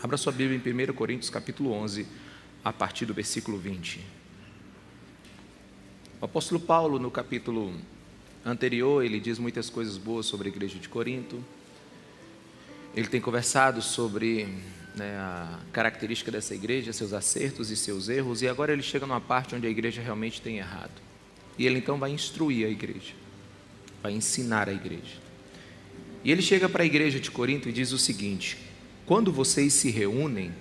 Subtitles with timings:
[0.00, 2.06] Abra sua Bíblia em 1 Coríntios capítulo 11,
[2.64, 3.98] a partir do versículo 20.
[6.20, 7.74] O apóstolo Paulo, no capítulo
[8.44, 11.44] anterior, ele diz muitas coisas boas sobre a igreja de Corinto.
[12.94, 14.46] Ele tem conversado sobre
[14.94, 19.20] né, a característica dessa igreja, seus acertos e seus erros, e agora ele chega numa
[19.20, 21.02] parte onde a igreja realmente tem errado.
[21.58, 23.14] E ele então vai instruir a igreja,
[24.00, 25.16] vai ensinar a igreja.
[26.22, 28.67] E ele chega para a igreja de Corinto e diz o seguinte:
[29.08, 30.52] quando vocês se reúnem,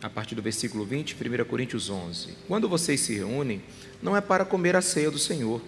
[0.00, 3.60] a partir do versículo 20, 1 Coríntios 11: Quando vocês se reúnem,
[4.00, 5.60] não é para comer a ceia do Senhor,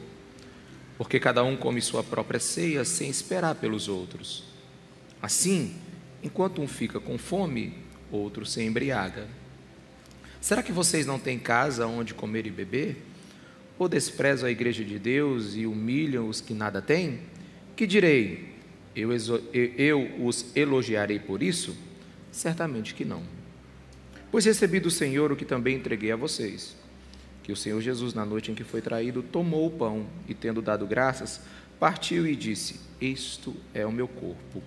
[0.96, 4.44] porque cada um come sua própria ceia sem esperar pelos outros.
[5.20, 5.74] Assim,
[6.22, 7.74] enquanto um fica com fome,
[8.08, 9.26] outro se embriaga.
[10.40, 13.04] Será que vocês não têm casa onde comer e beber?
[13.76, 17.18] Ou desprezam a igreja de Deus e humilham os que nada têm?
[17.74, 18.57] Que direi?
[19.00, 19.10] Eu,
[19.52, 21.76] eu os elogiarei por isso?
[22.30, 23.22] Certamente que não.
[24.30, 26.76] Pois recebi do Senhor o que também entreguei a vocês:
[27.42, 30.60] que o Senhor Jesus, na noite em que foi traído, tomou o pão e, tendo
[30.60, 31.40] dado graças,
[31.80, 34.62] partiu e disse: Isto é o meu corpo,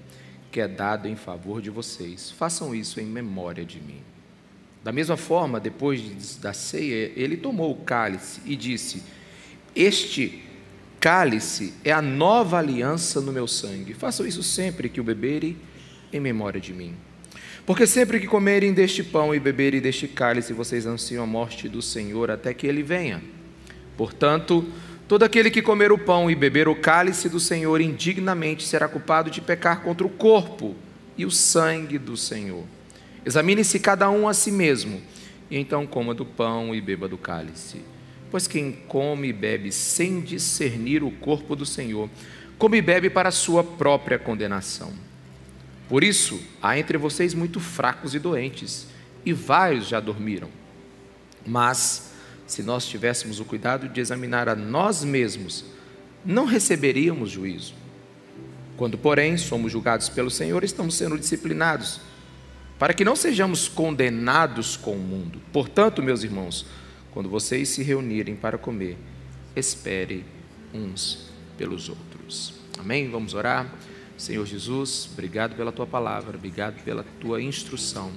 [0.52, 2.32] que é dado em favor de vocês.
[2.32, 4.02] Façam isso em memória de mim.
[4.84, 9.04] Da mesma forma, depois da ceia, ele tomou o cálice e disse:
[9.76, 10.44] Este
[11.02, 13.96] cálice é a nova aliança no meu sangue.
[13.96, 15.58] Façam isso sempre que o beberem
[16.14, 16.94] em memória de mim.
[17.66, 21.82] Porque sempre que comerem deste pão e beberem deste cálice, vocês ansiam a morte do
[21.82, 23.20] Senhor até que ele venha.
[23.98, 24.64] Portanto,
[25.08, 29.32] todo aquele que comer o pão e beber o cálice do Senhor indignamente será culpado
[29.32, 30.76] de pecar contra o corpo
[31.18, 32.64] e o sangue do Senhor.
[33.26, 35.02] Examine-se cada um a si mesmo,
[35.50, 37.82] e então coma do pão e beba do cálice.
[38.32, 42.10] Pois quem come e bebe sem discernir o corpo do Senhor,
[42.58, 44.94] come e bebe para a sua própria condenação.
[45.90, 48.88] Por isso, há entre vocês muito fracos e doentes,
[49.26, 50.48] e vários já dormiram.
[51.46, 52.14] Mas,
[52.48, 55.66] se nós tivéssemos o cuidado de examinar a nós mesmos,
[56.24, 57.74] não receberíamos juízo.
[58.78, 62.00] Quando, porém, somos julgados pelo Senhor, estamos sendo disciplinados,
[62.80, 65.42] para que não sejamos condenados com o mundo.
[65.52, 66.66] Portanto, meus irmãos,
[67.12, 68.98] quando vocês se reunirem para comer,
[69.56, 70.26] espere
[70.74, 72.54] uns pelos outros.
[72.80, 73.10] Amém?
[73.10, 73.74] Vamos orar?
[74.18, 78.12] Senhor Jesus, obrigado pela tua palavra, obrigado pela tua instrução.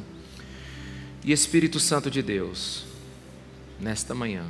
[1.24, 2.84] E Espírito Santo de Deus,
[3.80, 4.44] nesta manhã,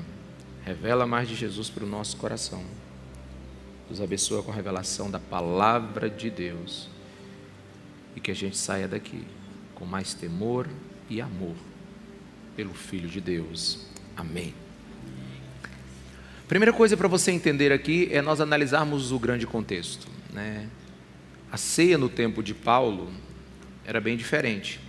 [0.65, 2.65] revela mais de Jesus para o nosso coração.
[3.89, 6.89] Nos abençoa com a revelação da palavra de Deus
[8.17, 9.25] e que a gente saia daqui
[9.75, 10.69] com mais temor
[11.09, 11.55] e amor
[12.57, 13.94] pelo Filho de Deus.
[14.17, 14.55] Amém.
[16.47, 20.07] Primeira coisa para você entender aqui é nós analisarmos o grande contexto.
[20.33, 20.69] Né?
[21.51, 23.11] A ceia no tempo de Paulo
[23.85, 24.81] era bem diferente.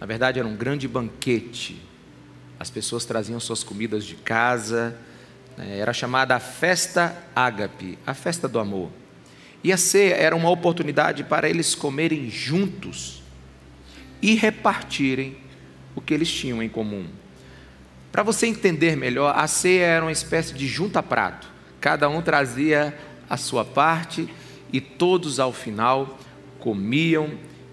[0.00, 1.80] Na verdade, era um grande banquete.
[2.58, 4.96] As pessoas traziam suas comidas de casa.
[5.56, 5.78] Né?
[5.78, 8.90] Era chamada a festa ágape, a festa do amor.
[9.62, 13.22] E a ceia era uma oportunidade para eles comerem juntos
[14.22, 15.36] e repartirem
[15.94, 17.06] o que eles tinham em comum.
[18.10, 21.48] Para você entender melhor, a ceia era uma espécie de junta-prato.
[21.80, 22.96] Cada um trazia
[23.28, 24.28] a sua parte
[24.72, 26.18] e todos ao final
[26.58, 27.30] comiam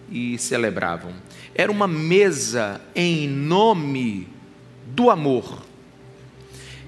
[0.09, 1.13] e celebravam.
[1.53, 4.28] Era uma mesa em nome
[4.88, 5.63] do amor.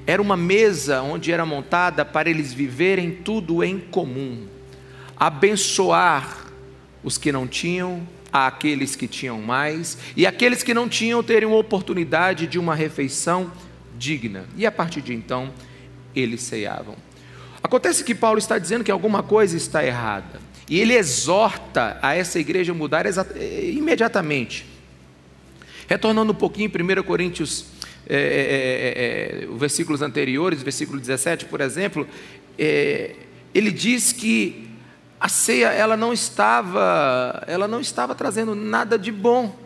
[0.06, 4.46] Era uma mesa onde era montada para eles viverem tudo em comum,
[5.18, 6.46] abençoar
[7.04, 8.08] os que não tinham
[8.46, 13.52] àqueles que tinham mais, e aqueles que não tinham teriam oportunidade de uma refeição
[13.98, 14.46] digna.
[14.56, 15.52] E a partir de então,
[16.16, 16.96] eles ceiavam.
[17.64, 20.40] Acontece que Paulo está dizendo que alguma coisa está errada,
[20.70, 24.66] e ele exorta a essa igreja a mudar eh, imediatamente.
[25.88, 27.66] Retornando um pouquinho, 1 Coríntios,
[28.10, 32.08] é, é, é, versículos anteriores, versículo 17, por exemplo,
[32.58, 34.67] ele diz que
[35.20, 39.58] a ceia ela não estava, ela não estava trazendo nada de bom.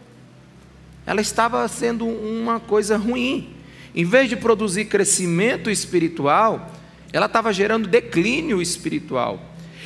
[1.05, 3.55] Ela estava sendo uma coisa ruim.
[3.93, 6.71] Em vez de produzir crescimento espiritual,
[7.11, 9.41] ela estava gerando declínio espiritual.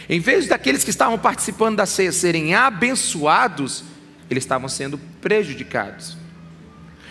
[0.07, 3.83] Em vez daqueles que estavam participando da ceia serem abençoados,
[4.29, 6.15] eles estavam sendo prejudicados.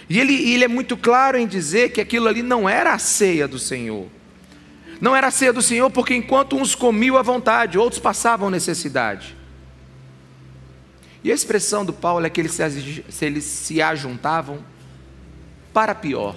[0.09, 3.49] E ele, ele é muito claro em dizer que aquilo ali não era a ceia
[3.49, 4.07] do Senhor.
[5.01, 9.37] Não era ceia do Senhor, porque enquanto uns comiam à vontade, outros passavam necessidade.
[11.23, 14.59] E a expressão do Paulo é que eles se, eles se ajuntavam
[15.73, 16.37] para pior.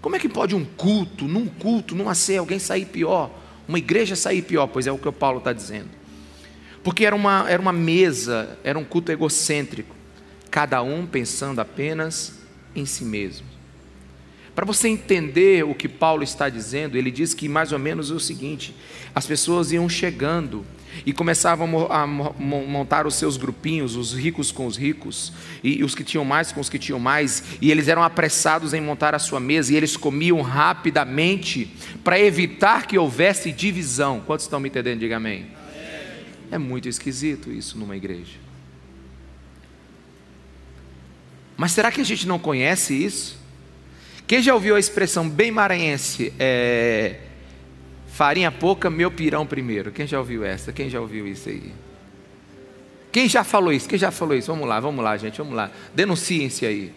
[0.00, 3.30] Como é que pode um culto, num culto, numa ceia, alguém sair pior?
[3.66, 4.66] Uma igreja sair pior?
[4.66, 5.88] Pois é o que o Paulo está dizendo.
[6.82, 9.94] Porque era uma, era uma mesa, era um culto egocêntrico,
[10.50, 12.40] cada um pensando apenas
[12.74, 13.49] em si mesmo.
[14.60, 18.14] Para você entender o que Paulo está dizendo, ele diz que mais ou menos é
[18.14, 18.74] o seguinte:
[19.14, 20.66] as pessoas iam chegando
[21.06, 25.32] e começavam a montar os seus grupinhos, os ricos com os ricos,
[25.64, 28.82] e os que tinham mais com os que tinham mais, e eles eram apressados em
[28.82, 31.74] montar a sua mesa, e eles comiam rapidamente
[32.04, 34.20] para evitar que houvesse divisão.
[34.26, 35.00] Quantos estão me entendendo?
[35.00, 35.46] Diga amém.
[36.50, 38.36] É muito esquisito isso numa igreja.
[41.56, 43.39] Mas será que a gente não conhece isso?
[44.30, 46.32] Quem já ouviu a expressão bem maranhense?
[46.38, 47.16] É,
[48.12, 49.90] farinha pouca, meu pirão primeiro.
[49.90, 50.72] Quem já ouviu essa?
[50.72, 51.72] Quem já ouviu isso aí?
[53.10, 53.88] Quem já falou isso?
[53.88, 54.46] Quem já falou isso?
[54.52, 55.68] Vamos lá, vamos lá, gente, vamos lá.
[55.96, 56.92] Denunciem-se aí,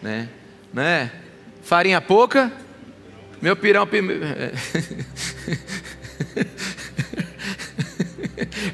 [0.00, 0.28] né?
[0.72, 1.10] né?
[1.60, 2.52] Farinha pouca,
[3.42, 4.22] meu pirão primeiro.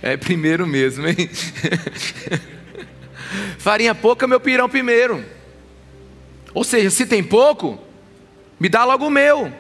[0.03, 1.31] É primeiro mesmo, hein?
[3.57, 5.25] Farinha pouca, meu pirão primeiro.
[6.53, 7.81] Ou seja, se tem pouco,
[8.63, 9.53] me dá logo o meu.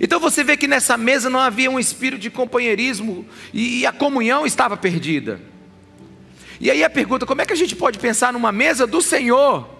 [0.00, 3.24] Então você vê que nessa mesa não havia um espírito de companheirismo
[3.54, 5.40] e a comunhão estava perdida.
[6.58, 9.70] E aí a pergunta: como é que a gente pode pensar numa mesa do Senhor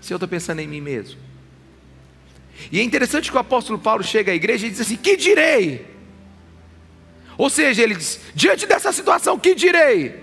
[0.00, 1.20] se eu estou pensando em mim mesmo?
[2.70, 5.86] E é interessante que o apóstolo Paulo chega à igreja e diz assim: Que direi?
[7.36, 10.22] Ou seja, ele diz: Diante dessa situação, que direi?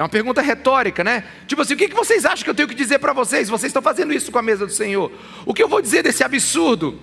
[0.00, 1.28] É uma pergunta retórica, né?
[1.46, 3.50] Tipo assim, o que vocês acham que eu tenho que dizer para vocês?
[3.50, 5.12] Vocês estão fazendo isso com a mesa do Senhor.
[5.44, 6.98] O que eu vou dizer desse absurdo?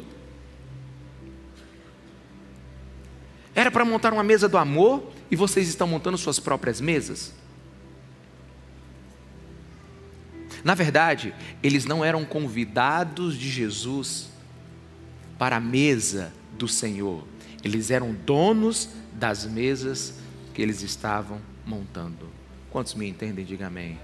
[3.54, 7.36] Era para montar uma mesa do amor e vocês estão montando suas próprias mesas?
[10.64, 14.32] Na verdade, eles não eram convidados de Jesus
[15.38, 17.24] para a mesa do Senhor.
[17.64, 20.16] Eles eram donos das mesas
[20.56, 22.37] que eles estavam montando.
[22.70, 23.46] Quantos me entendem?
[23.46, 24.00] Diga amém.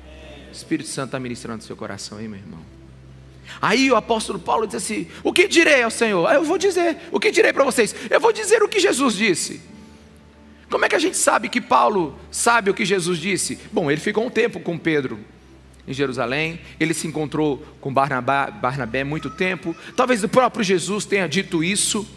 [0.50, 2.60] O Espírito Santo está ministrando seu coração aí, meu irmão.
[3.62, 6.32] Aí o apóstolo Paulo diz assim: O que direi ao Senhor?
[6.34, 6.98] Eu vou dizer.
[7.12, 7.94] O que direi para vocês?
[8.10, 9.62] Eu vou dizer o que Jesus disse.
[10.70, 13.60] Como é que a gente sabe que Paulo sabe o que Jesus disse?
[13.72, 15.20] Bom, ele ficou um tempo com Pedro
[15.88, 19.76] em Jerusalém, ele se encontrou com Barnabé, Barnabé muito tempo.
[19.96, 22.08] Talvez o próprio Jesus tenha dito isso.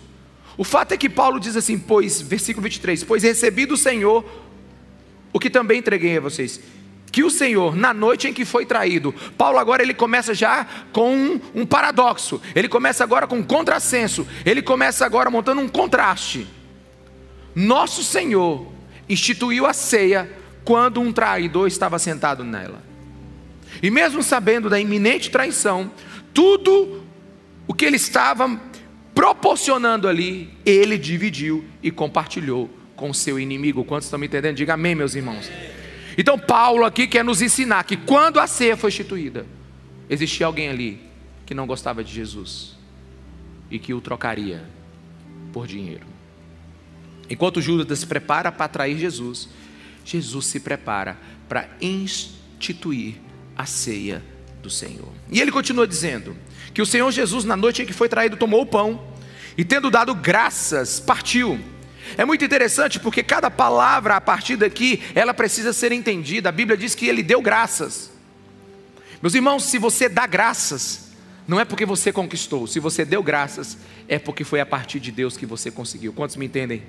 [0.56, 4.24] O fato é que Paulo diz assim, pois, versículo 23, pois recebi do Senhor
[5.36, 6.58] o que também entreguei a vocês.
[7.12, 11.14] Que o Senhor, na noite em que foi traído, Paulo agora ele começa já com
[11.14, 16.46] um, um paradoxo, ele começa agora com um contrassenso, ele começa agora montando um contraste.
[17.54, 18.66] Nosso Senhor
[19.06, 20.26] instituiu a ceia
[20.64, 22.82] quando um traidor estava sentado nela.
[23.82, 25.90] E mesmo sabendo da iminente traição,
[26.32, 27.04] tudo
[27.68, 28.58] o que ele estava
[29.14, 33.84] proporcionando ali, ele dividiu e compartilhou com seu inimigo.
[33.84, 34.56] Quantos estão me entendendo?
[34.56, 35.50] Diga amém, meus irmãos.
[36.18, 39.46] Então, Paulo aqui quer nos ensinar que quando a ceia foi instituída,
[40.08, 41.00] existia alguém ali
[41.44, 42.74] que não gostava de Jesus
[43.70, 44.64] e que o trocaria
[45.52, 46.06] por dinheiro.
[47.28, 49.48] Enquanto Judas se prepara para trair Jesus,
[50.04, 53.16] Jesus se prepara para instituir
[53.56, 54.22] a ceia
[54.62, 55.12] do Senhor.
[55.30, 56.36] E ele continua dizendo
[56.72, 59.12] que o Senhor Jesus, na noite em que foi traído, tomou o pão
[59.56, 61.60] e, tendo dado graças, partiu
[62.16, 66.48] é muito interessante porque cada palavra a partir daqui, ela precisa ser entendida.
[66.48, 68.10] A Bíblia diz que ele deu graças.
[69.22, 71.10] Meus irmãos, se você dá graças,
[71.48, 72.66] não é porque você conquistou.
[72.66, 76.12] Se você deu graças, é porque foi a partir de Deus que você conseguiu.
[76.12, 76.82] Quantos me entendem?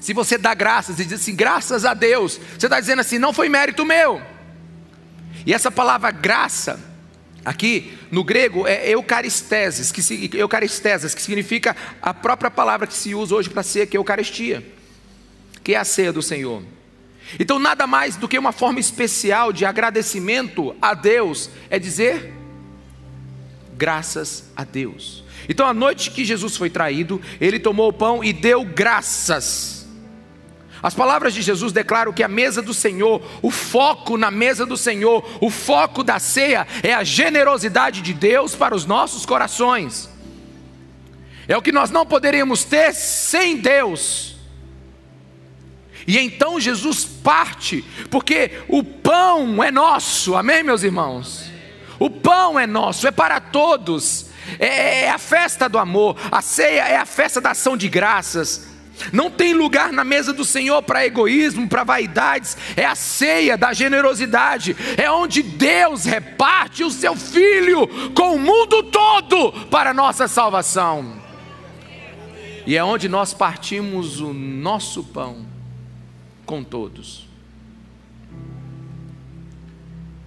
[0.00, 3.32] Se você dá graças e diz assim, graças a Deus, você está dizendo assim, não
[3.32, 4.22] foi mérito meu.
[5.44, 6.80] E essa palavra graça,
[7.44, 13.34] Aqui no grego é eucaristeses, que, eucaristeses, que significa a própria palavra que se usa
[13.34, 14.64] hoje para ser que é eucaristia,
[15.62, 16.62] que é a ceia do Senhor.
[17.38, 22.32] Então, nada mais do que uma forma especial de agradecimento a Deus é dizer
[23.76, 25.24] graças a Deus.
[25.48, 29.77] Então, a noite que Jesus foi traído, ele tomou o pão e deu graças.
[30.82, 34.76] As palavras de Jesus declaram que a mesa do Senhor, o foco na mesa do
[34.76, 40.08] Senhor, o foco da ceia é a generosidade de Deus para os nossos corações.
[41.48, 44.36] É o que nós não poderíamos ter sem Deus.
[46.06, 51.50] E então Jesus parte, porque o pão é nosso, amém, meus irmãos?
[51.98, 54.26] O pão é nosso, é para todos,
[54.58, 58.67] é, é a festa do amor, a ceia é a festa da ação de graças.
[59.12, 62.56] Não tem lugar na mesa do Senhor para egoísmo, para vaidades.
[62.76, 64.76] É a ceia da generosidade.
[64.96, 71.18] É onde Deus reparte o seu filho com o mundo todo para nossa salvação.
[72.66, 75.46] e é onde nós partimos o nosso pão
[76.44, 77.26] com todos.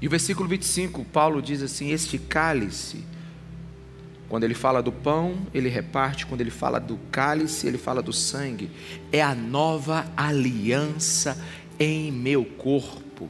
[0.01, 3.05] E o versículo 25, Paulo diz assim: Este cálice,
[4.31, 8.13] quando ele fala do pão, ele reparte, quando ele fala do cálice, ele fala do
[8.13, 8.71] sangue,
[9.11, 11.37] é a nova aliança
[11.77, 13.29] em meu corpo.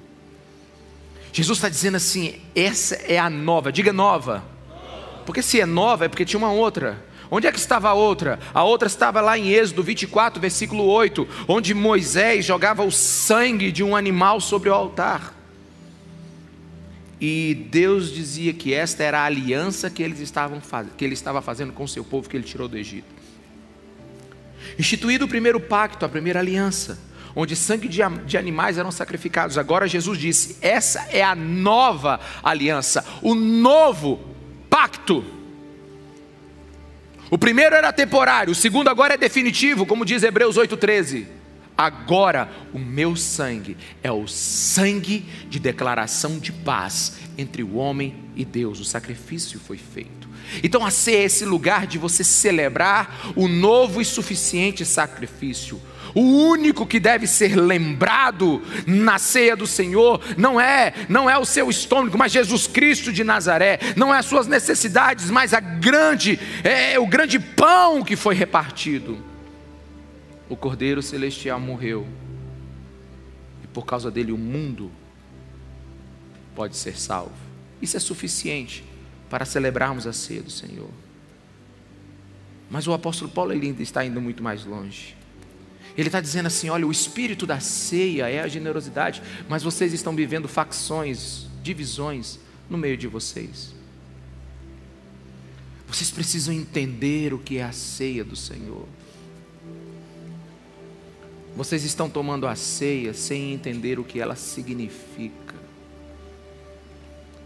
[1.33, 4.43] Jesus está dizendo assim: essa é a nova, diga nova,
[5.25, 7.03] porque se é nova é porque tinha uma outra.
[7.31, 8.37] Onde é que estava a outra?
[8.53, 13.83] A outra estava lá em Êxodo 24, versículo 8, onde Moisés jogava o sangue de
[13.83, 15.40] um animal sobre o altar.
[17.21, 20.59] E Deus dizia que esta era a aliança que, eles estavam
[20.97, 23.13] que ele estava fazendo com o seu povo que ele tirou do Egito.
[24.79, 26.97] Instituído o primeiro pacto, a primeira aliança,
[27.35, 29.59] onde sangue de, de animais eram sacrificados.
[29.59, 34.19] Agora Jesus disse: essa é a nova aliança, o novo
[34.67, 35.23] pacto.
[37.29, 41.40] O primeiro era temporário, o segundo agora é definitivo, como diz Hebreus 8,13.
[41.81, 48.45] Agora o meu sangue é o sangue de declaração de paz entre o homem e
[48.45, 48.79] Deus.
[48.79, 50.29] O sacrifício foi feito.
[50.61, 55.81] Então, a ser esse lugar de você celebrar o novo e suficiente sacrifício.
[56.13, 61.45] O único que deve ser lembrado na ceia do Senhor não é, não é o
[61.45, 63.79] seu estômago, mas Jesus Cristo de Nazaré.
[63.95, 69.30] Não é as suas necessidades, mas a grande, é o grande pão que foi repartido.
[70.51, 72.05] O Cordeiro celestial morreu.
[73.63, 74.91] E por causa dele o mundo
[76.53, 77.31] pode ser salvo.
[77.81, 78.83] Isso é suficiente
[79.29, 80.89] para celebrarmos a ceia do Senhor.
[82.69, 85.15] Mas o apóstolo Paulo ainda está indo muito mais longe.
[85.97, 90.13] Ele está dizendo assim: olha, o espírito da ceia é a generosidade, mas vocês estão
[90.13, 92.37] vivendo facções, divisões
[92.69, 93.73] no meio de vocês.
[95.87, 98.85] Vocês precisam entender o que é a ceia do Senhor.
[101.55, 105.55] Vocês estão tomando a ceia sem entender o que ela significa.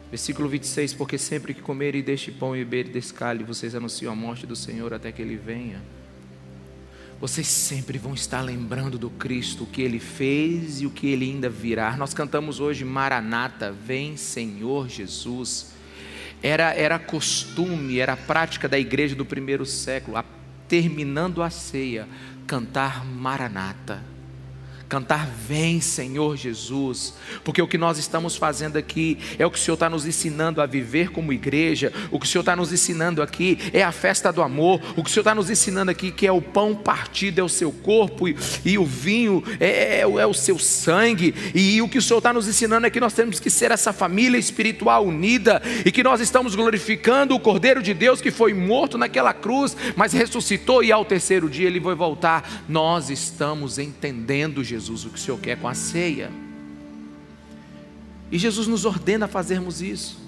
[0.09, 3.13] Versículo 26: Porque sempre que comerem deste pão e beberem desse
[3.45, 5.81] vocês anunciam a morte do Senhor até que ele venha
[7.19, 11.25] vocês sempre vão estar lembrando do Cristo, o que ele fez e o que ele
[11.25, 11.95] ainda virá.
[11.95, 15.71] Nós cantamos hoje Maranata, vem Senhor Jesus.
[16.43, 20.25] Era, era costume, era prática da igreja do primeiro século, a,
[20.67, 22.07] terminando a ceia,
[22.47, 24.14] cantar Maranata
[24.87, 27.13] cantar Vem Senhor Jesus,
[27.43, 30.61] porque o que nós estamos fazendo aqui é o que o Senhor está nos ensinando
[30.61, 34.31] a viver como igreja, o que o Senhor está nos ensinando aqui é a festa
[34.31, 37.39] do amor, o que o Senhor está nos ensinando aqui que é o pão partido,
[37.39, 41.81] é o seu corpo e, e o vinho é, é, é, o seu sangue, e,
[41.81, 44.37] o que o Senhor está nos ensinando é que nós temos que ser essa família
[44.37, 49.33] espiritual unida e que nós estamos glorificando o Cordeiro de Deus que foi morto naquela
[49.33, 52.65] cruz, mas ressuscitou e ao terceiro dia ele vai voltar.
[52.67, 56.29] Nós estamos entendendo Jesus Jesus, o que o Senhor quer com a ceia.
[58.31, 60.19] E Jesus nos ordena fazermos isso.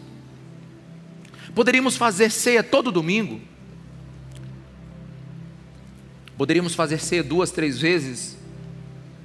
[1.53, 3.41] Poderíamos fazer ceia todo domingo.
[6.37, 8.37] Poderíamos fazer ceia duas, três vezes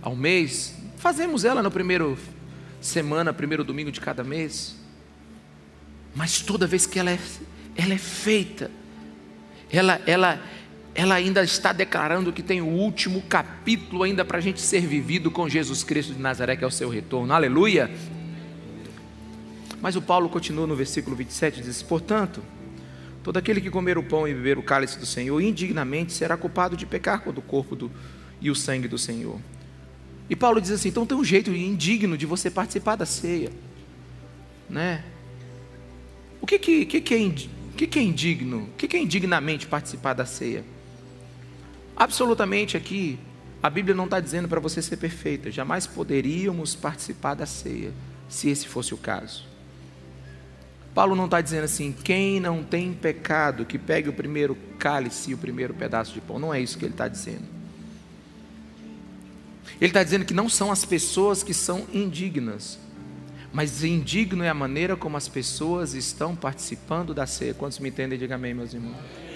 [0.01, 0.75] ao mês.
[0.97, 2.19] Fazemos ela no primeiro
[2.81, 4.77] semana, primeiro domingo de cada mês.
[6.15, 7.19] Mas toda vez que ela é,
[7.77, 8.71] ela é feita,
[9.71, 10.43] ela, ela,
[10.95, 15.31] ela ainda está declarando que tem o último capítulo ainda para a gente ser vivido
[15.31, 17.33] com Jesus Cristo de Nazaré, que é o seu retorno.
[17.33, 17.91] Aleluia!
[19.81, 22.43] Mas o Paulo continua no versículo 27 e diz: Portanto,
[23.23, 26.77] todo aquele que comer o pão e beber o cálice do Senhor indignamente será culpado
[26.77, 27.91] de pecar contra o corpo do,
[28.41, 29.41] e o sangue do Senhor.
[30.29, 33.51] E Paulo diz assim: então tem um jeito indigno de você participar da ceia,
[34.69, 35.03] né?
[36.41, 37.33] O que, que, que, que, é,
[37.77, 38.65] que, que é indigno?
[38.65, 40.65] O que, que é indignamente participar da ceia?
[41.97, 43.19] Absolutamente aqui,
[43.63, 45.51] a Bíblia não está dizendo para você ser perfeita.
[45.51, 47.93] Jamais poderíamos participar da ceia,
[48.29, 49.45] se esse fosse o caso.
[50.95, 55.35] Paulo não está dizendo assim, quem não tem pecado, que pegue o primeiro cálice e
[55.35, 56.39] o primeiro pedaço de pão.
[56.39, 57.45] Não é isso que ele está dizendo.
[59.81, 62.79] Ele está dizendo que não são as pessoas que são indignas,
[63.53, 67.55] mas indigno é a maneira como as pessoas estão participando da ceia.
[67.55, 68.19] Quantos me entendem?
[68.19, 69.32] Diga amém, meus irmãos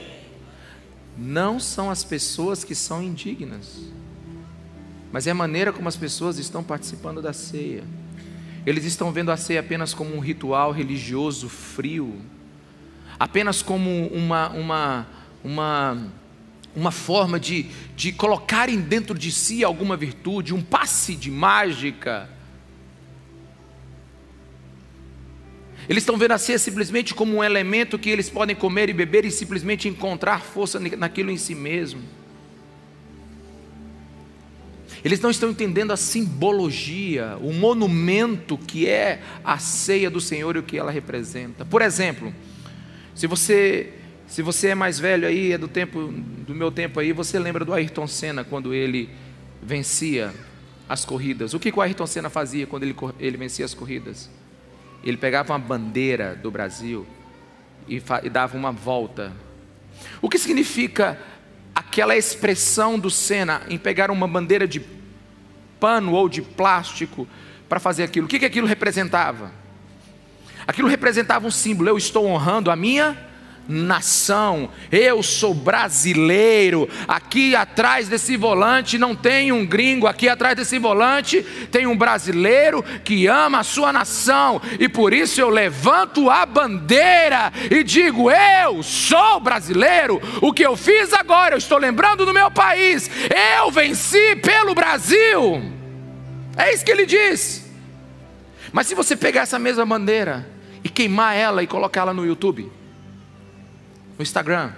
[1.17, 3.81] não são as pessoas que são indignas,
[5.11, 7.85] mas é a maneira como as pessoas estão participando da ceia.
[8.67, 12.21] Eles estão vendo a ceia apenas como um ritual religioso frio,
[13.19, 15.07] apenas como uma, uma,
[15.43, 16.13] uma,
[16.75, 22.36] uma forma de, de colocarem dentro de si alguma virtude, um passe de mágica
[25.89, 29.25] Eles estão vendo a ceia simplesmente como um elemento que eles podem comer e beber
[29.25, 32.03] e simplesmente encontrar força naquilo em si mesmo.
[35.05, 40.59] Eles não estão entendendo a simbologia, o monumento que é a ceia do Senhor e
[40.59, 41.65] o que ela representa.
[41.65, 42.35] Por exemplo,
[43.15, 43.93] se você
[44.27, 47.65] se você é mais velho aí, é do tempo do meu tempo aí, você lembra
[47.65, 49.09] do Ayrton Senna quando ele
[49.63, 50.35] vencia
[50.89, 51.55] as corridas.
[51.55, 54.29] O que o Ayrton Senna fazia quando ele, ele vencia as corridas?
[55.09, 57.07] Ele pegava uma bandeira do Brasil
[57.89, 59.33] e, e dava uma volta.
[60.21, 61.19] O que significa
[61.73, 64.85] aquela expressão do Senna em pegar uma bandeira de
[65.79, 67.29] pano ou de plástico
[67.69, 68.27] para fazer aquilo?
[68.27, 69.53] O que, que aquilo representava?
[70.67, 71.89] Aquilo representava um símbolo.
[71.89, 73.17] Eu estou honrando a minha
[73.69, 74.71] nação.
[74.91, 76.89] Eu sou brasileiro.
[77.07, 82.83] Aqui atrás desse volante não tem um gringo, aqui atrás desse volante tem um brasileiro
[83.05, 84.61] que ama a sua nação.
[84.79, 90.21] E por isso eu levanto a bandeira e digo: Eu sou brasileiro.
[90.41, 93.11] O que eu fiz agora, eu estou lembrando do meu país.
[93.59, 95.63] Eu venci pelo Brasil.
[96.57, 97.65] É isso que ele diz.
[98.73, 100.47] Mas se você pegar essa mesma bandeira
[100.83, 102.71] e queimar ela e colocar ela no YouTube,
[104.19, 104.73] no Instagram.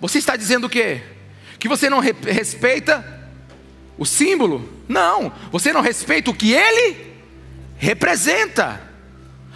[0.00, 1.02] Você está dizendo o quê?
[1.58, 3.04] Que você não respeita
[3.96, 4.68] o símbolo?
[4.88, 7.14] Não, você não respeita o que ele
[7.76, 8.80] representa.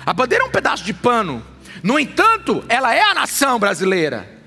[0.05, 1.45] A bandeira é um pedaço de pano.
[1.83, 4.41] No entanto, ela é a nação brasileira.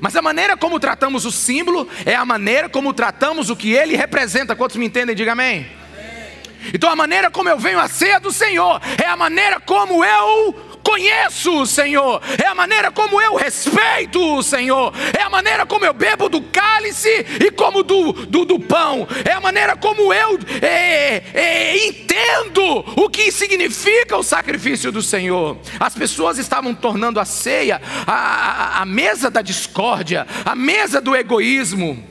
[0.00, 3.96] Mas a maneira como tratamos o símbolo é a maneira como tratamos o que ele
[3.96, 4.56] representa.
[4.56, 5.14] Quantos me entendem?
[5.14, 5.70] Diga amém.
[5.96, 6.70] amém.
[6.74, 10.65] Então a maneira como eu venho à ceia do Senhor é a maneira como eu
[10.86, 15.84] conheço o Senhor, é a maneira como eu respeito o Senhor, é a maneira como
[15.84, 17.08] eu bebo do cálice
[17.44, 23.10] e como do, do, do pão, é a maneira como eu é, é, entendo o
[23.10, 25.58] que significa o sacrifício do Senhor.
[25.80, 31.16] As pessoas estavam tornando a ceia a, a, a mesa da discórdia, a mesa do
[31.16, 32.02] egoísmo.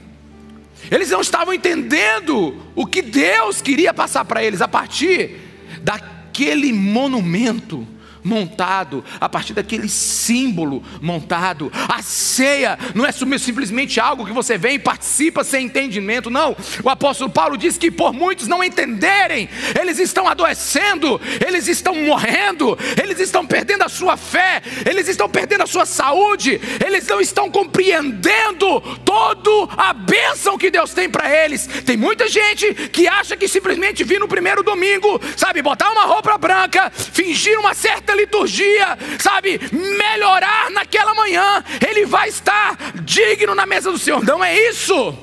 [0.91, 5.39] Eles não estavam entendendo o que Deus queria passar para eles a partir
[5.81, 7.94] daquele monumento
[8.25, 11.71] montado, a partir daquele símbolo montado.
[11.87, 16.57] A ceia não é simplesmente algo que você vem e participa sem entendimento, não.
[16.83, 19.47] O apóstolo Paulo diz que por muitos não entenderem,
[19.79, 25.61] eles estão adoecendo, eles estão morrendo, eles estão perdendo a sua fé, eles estão perdendo
[25.61, 29.35] a sua saúde, eles não estão compreendendo toda
[29.77, 31.67] a bênção que Deus tem para eles.
[31.85, 36.37] Tem muita gente que acha que simplesmente vir no primeiro domingo, sabe, botar uma roupa
[36.37, 43.91] branca, fingir uma certa liturgia, sabe, melhorar naquela manhã, ele vai estar digno na mesa
[43.91, 44.23] do Senhor.
[44.23, 45.17] Não é isso.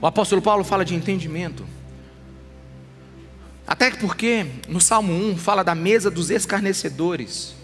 [0.00, 1.64] O apóstolo Paulo fala de entendimento.
[3.66, 7.54] Até porque no Salmo 1 fala da mesa dos escarnecedores.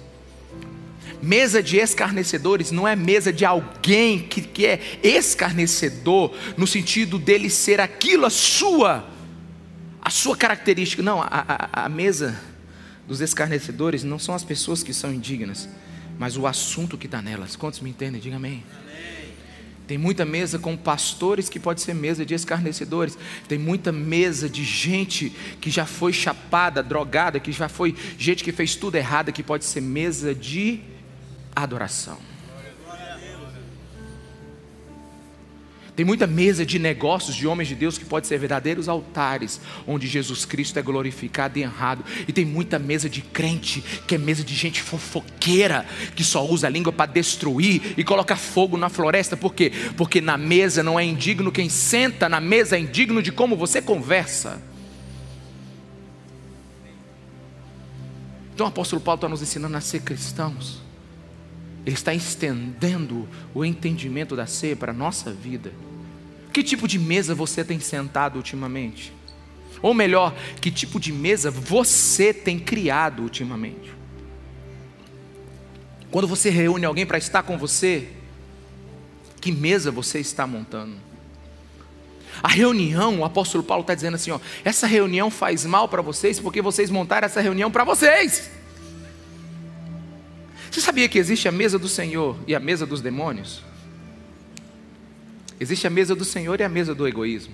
[1.23, 7.51] Mesa de escarnecedores não é mesa de alguém que, que é escarnecedor, no sentido dele
[7.51, 9.05] ser aquilo, a sua,
[10.01, 11.03] a sua característica.
[11.03, 12.41] Não, a, a, a mesa
[13.11, 15.69] dos escarnecedores não são as pessoas que são indignas,
[16.17, 17.57] mas o assunto que está nelas.
[17.57, 18.21] Quantos me entendem?
[18.21, 18.63] Diga amém.
[18.71, 19.33] amém.
[19.85, 23.19] Tem muita mesa com pastores que pode ser mesa de escarnecedores.
[23.49, 28.53] Tem muita mesa de gente que já foi chapada, drogada, que já foi gente que
[28.53, 30.79] fez tudo errado, que pode ser mesa de
[31.57, 32.30] adoração.
[36.01, 40.07] Tem muita mesa de negócios de homens de Deus que pode ser verdadeiros altares, onde
[40.07, 42.03] Jesus Cristo é glorificado e honrado.
[42.27, 45.85] E tem muita mesa de crente, que é mesa de gente fofoqueira,
[46.17, 49.37] que só usa a língua para destruir e coloca fogo na floresta.
[49.37, 49.73] Por quê?
[49.95, 53.83] Porque na mesa não é indigno quem senta, na mesa é indigno de como você
[53.83, 54.59] conversa.
[58.55, 60.81] Então o apóstolo Paulo está nos ensinando a ser cristãos.
[61.85, 65.71] Ele está estendendo o entendimento da ceia para a nossa vida.
[66.53, 69.13] Que tipo de mesa você tem sentado ultimamente?
[69.83, 73.95] Ou melhor, que tipo de mesa você tem criado ultimamente?
[76.11, 78.09] Quando você reúne alguém para estar com você,
[79.41, 80.97] que mesa você está montando?
[82.43, 86.39] A reunião, o apóstolo Paulo está dizendo assim: ó, essa reunião faz mal para vocês
[86.39, 88.51] porque vocês montaram essa reunião para vocês.
[90.71, 93.63] Você sabia que existe a mesa do Senhor e a mesa dos demônios?
[95.61, 97.53] Existe a mesa do Senhor e a mesa do egoísmo.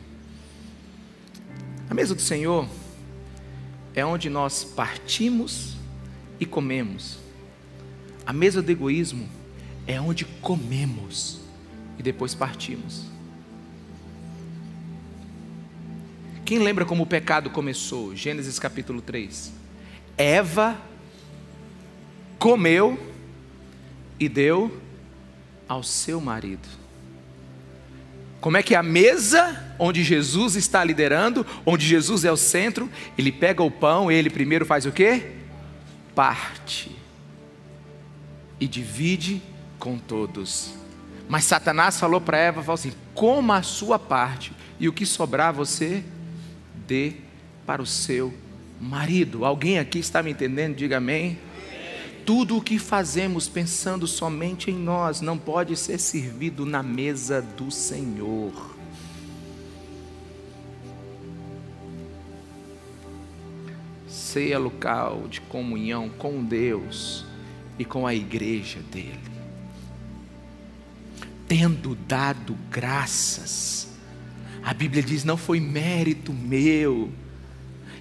[1.90, 2.68] A mesa do Senhor
[3.92, 5.76] é onde nós partimos
[6.38, 7.18] e comemos.
[8.24, 9.28] A mesa do egoísmo
[9.88, 11.40] é onde comemos
[11.98, 13.06] e depois partimos.
[16.44, 18.14] Quem lembra como o pecado começou?
[18.14, 19.52] Gênesis capítulo 3.
[20.16, 20.80] Eva
[22.38, 22.96] comeu
[24.20, 24.80] e deu
[25.68, 26.85] ao seu marido.
[28.46, 33.32] Como é que a mesa onde Jesus está liderando, onde Jesus é o centro, ele
[33.32, 35.32] pega o pão, ele primeiro faz o quê?
[36.14, 36.96] Parte.
[38.60, 39.42] E divide
[39.80, 40.74] com todos.
[41.28, 45.52] Mas Satanás falou para Eva, falou assim: coma a sua parte, e o que sobrar
[45.52, 46.04] você
[46.86, 47.14] dê
[47.66, 48.32] para o seu
[48.80, 49.44] marido.
[49.44, 50.76] Alguém aqui está me entendendo?
[50.76, 51.36] Diga amém.
[52.26, 57.70] Tudo o que fazemos pensando somente em nós não pode ser servido na mesa do
[57.70, 58.74] Senhor.
[64.08, 67.24] Ceia local de comunhão com Deus
[67.78, 69.20] e com a igreja dele.
[71.46, 73.86] Tendo dado graças,
[74.64, 77.08] a Bíblia diz: não foi mérito meu,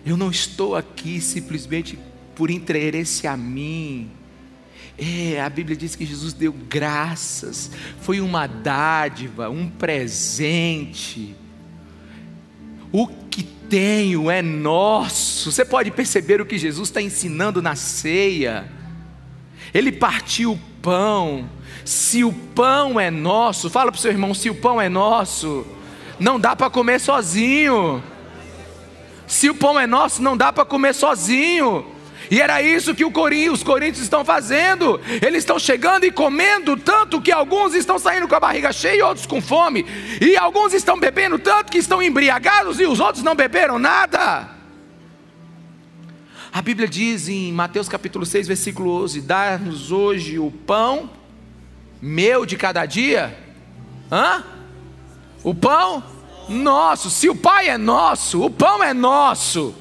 [0.04, 2.00] eu não estou aqui simplesmente
[2.36, 4.12] por interesse a mim.
[4.98, 7.70] É, a Bíblia diz que Jesus deu graças,
[8.00, 11.36] foi uma dádiva, um presente.
[12.92, 15.52] O que tenho é nosso.
[15.52, 18.72] Você pode perceber o que Jesus está ensinando na ceia.
[19.74, 21.50] Ele partiu o pão.
[21.84, 25.68] Se o pão é nosso, fala para o seu irmão: se o pão é nosso,
[26.20, 28.02] não dá para comer sozinho.
[29.28, 31.95] Se o pão é nosso, não dá para comer sozinho.
[32.30, 35.00] E era isso que os coríntios estão fazendo.
[35.22, 39.02] Eles estão chegando e comendo tanto que alguns estão saindo com a barriga cheia e
[39.02, 39.86] outros com fome.
[40.22, 44.50] E alguns estão bebendo tanto que estão embriagados e os outros não beberam nada.
[46.52, 51.10] A Bíblia diz em Mateus capítulo 6, versículo 11: Dá-nos hoje o pão
[52.02, 53.38] meu de cada dia.
[54.12, 54.44] Hã?
[55.44, 56.04] O pão
[56.48, 57.10] nosso.
[57.10, 59.76] Se o Pai é nosso, o pão é nosso.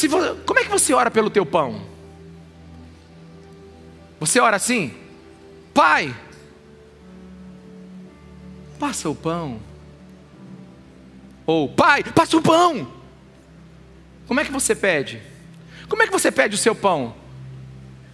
[0.00, 1.82] Se você, como é que você ora pelo teu pão?
[4.18, 4.96] Você ora assim?
[5.74, 6.16] Pai,
[8.78, 9.60] passa o pão.
[11.44, 12.90] Ou Pai, passa o pão.
[14.26, 15.20] Como é que você pede?
[15.86, 17.14] Como é que você pede o seu pão?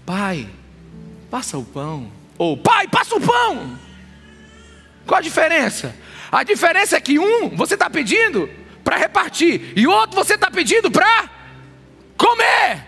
[0.04, 0.48] Pai,
[1.30, 2.10] passa o pão.
[2.36, 3.78] Ou Pai, passa o pão.
[5.06, 5.94] Qual a diferença?
[6.32, 8.50] A diferença é que um você está pedindo
[8.82, 11.35] para repartir e outro você está pedindo para
[12.16, 12.84] comer.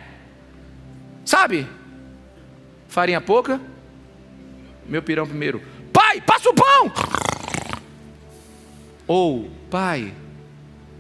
[1.24, 1.68] Sabe?
[2.88, 3.60] Farinha pouca,
[4.86, 5.62] meu pirão primeiro.
[5.92, 6.92] Pai, passa o pão.
[9.06, 10.14] Ou, pai,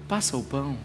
[0.06, 0.76] passa o pão.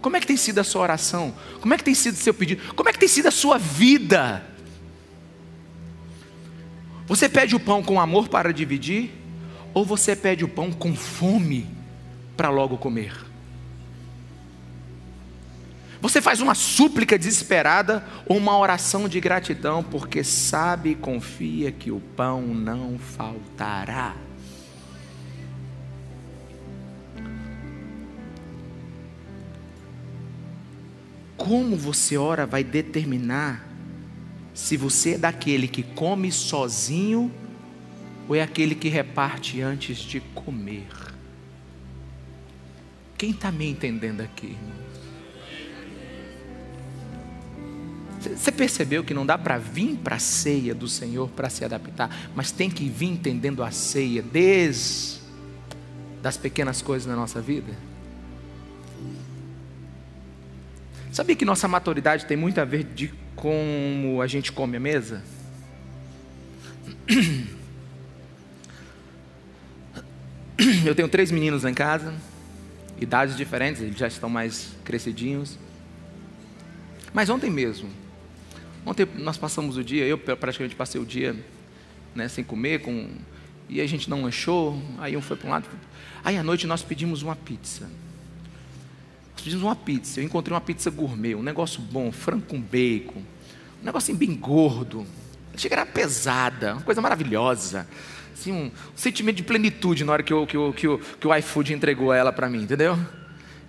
[0.00, 1.34] Como é que tem sido a sua oração?
[1.60, 2.74] Como é que tem sido o seu pedido?
[2.74, 4.44] Como é que tem sido a sua vida?
[7.06, 9.10] Você pede o pão com amor para dividir?
[9.74, 11.68] Ou você pede o pão com fome
[12.36, 13.29] para logo comer?
[16.00, 21.90] Você faz uma súplica desesperada ou uma oração de gratidão porque sabe e confia que
[21.90, 24.16] o pão não faltará.
[31.36, 33.66] Como você ora vai determinar
[34.54, 37.30] se você é daquele que come sozinho
[38.26, 40.86] ou é aquele que reparte antes de comer.
[43.18, 44.80] Quem está me entendendo aqui, irmão?
[48.20, 52.30] Você percebeu que não dá para vir para a ceia do Senhor para se adaptar,
[52.34, 55.20] mas tem que vir entendendo a ceia desde
[56.20, 57.72] das pequenas coisas na nossa vida?
[61.10, 65.22] Sabia que nossa maturidade tem muito a ver de como a gente come a mesa?
[70.84, 72.12] Eu tenho três meninos em casa,
[73.00, 75.58] idades diferentes, eles já estão mais crescidinhos.
[77.12, 77.88] Mas ontem mesmo,
[78.84, 81.36] Ontem nós passamos o dia, eu praticamente passei o dia
[82.14, 83.08] né, sem comer, com,
[83.68, 85.68] e a gente não lanchou, aí um foi para um lado.
[86.24, 87.84] Aí à noite nós pedimos uma pizza.
[89.32, 93.22] Nós pedimos uma pizza, eu encontrei uma pizza gourmet, um negócio bom, frango com bacon,
[93.80, 95.06] um negocinho bem gordo.
[95.56, 97.86] Chega era pesada, uma coisa maravilhosa.
[98.32, 101.26] Assim, um, um, sentimento de plenitude na hora que, eu, que, eu, que, o, que
[101.26, 102.98] o iFood entregou ela para mim, entendeu?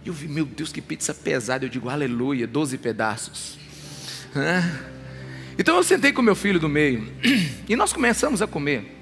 [0.04, 1.65] E eu vi, meu Deus, que pizza pesada.
[1.65, 3.58] Eu digo, aleluia, 12 pedaços.
[5.62, 7.08] Então eu sentei com meu filho do meio
[7.69, 8.97] e nós começamos a comer.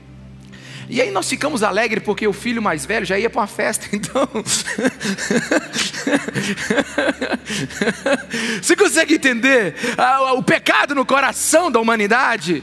[0.89, 3.87] E aí nós ficamos alegres porque o filho mais velho já ia para uma festa,
[3.95, 4.27] então.
[8.61, 9.73] Você consegue entender
[10.35, 12.61] o pecado no coração da humanidade?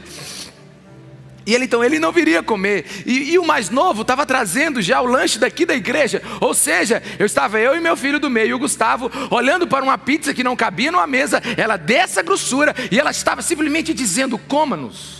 [1.47, 2.85] E ele então ele não viria comer.
[3.05, 6.21] E, e o mais novo estava trazendo já o lanche daqui da igreja.
[6.41, 9.97] Ou seja, eu estava eu e meu filho do meio, o Gustavo, olhando para uma
[9.97, 15.16] pizza que não cabia numa mesa, ela dessa grossura, e ela estava simplesmente dizendo: coma-nos.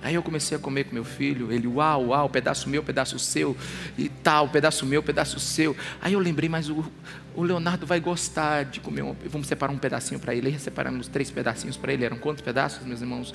[0.00, 3.56] Aí eu comecei a comer com meu filho, ele, uau, uau, pedaço meu, pedaço seu,
[3.96, 5.76] e tal, pedaço meu, pedaço seu.
[6.00, 6.84] Aí eu lembrei, mas o,
[7.34, 10.48] o Leonardo vai gostar de comer, um, vamos separar um pedacinho para ele.
[10.48, 13.34] Aí separamos três pedacinhos para ele, eram quantos pedaços, meus irmãos?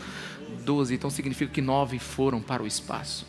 [0.64, 3.28] Doze, então significa que nove foram para o espaço.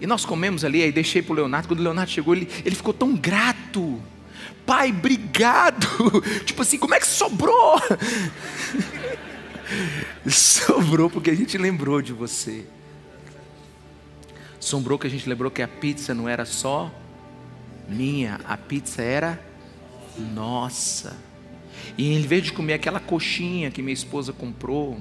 [0.00, 2.74] E nós comemos ali, aí deixei para o Leonardo, quando o Leonardo chegou, ele, ele
[2.74, 4.00] ficou tão grato.
[4.66, 5.86] Pai, obrigado.
[6.44, 7.80] Tipo assim, como é que sobrou?
[10.28, 12.64] Sobrou porque a gente lembrou de você.
[14.60, 16.92] Sobrou que a gente lembrou que a pizza não era só
[17.88, 19.40] minha, a pizza era
[20.34, 21.16] nossa.
[21.98, 25.00] E em vez de comer aquela coxinha que minha esposa comprou,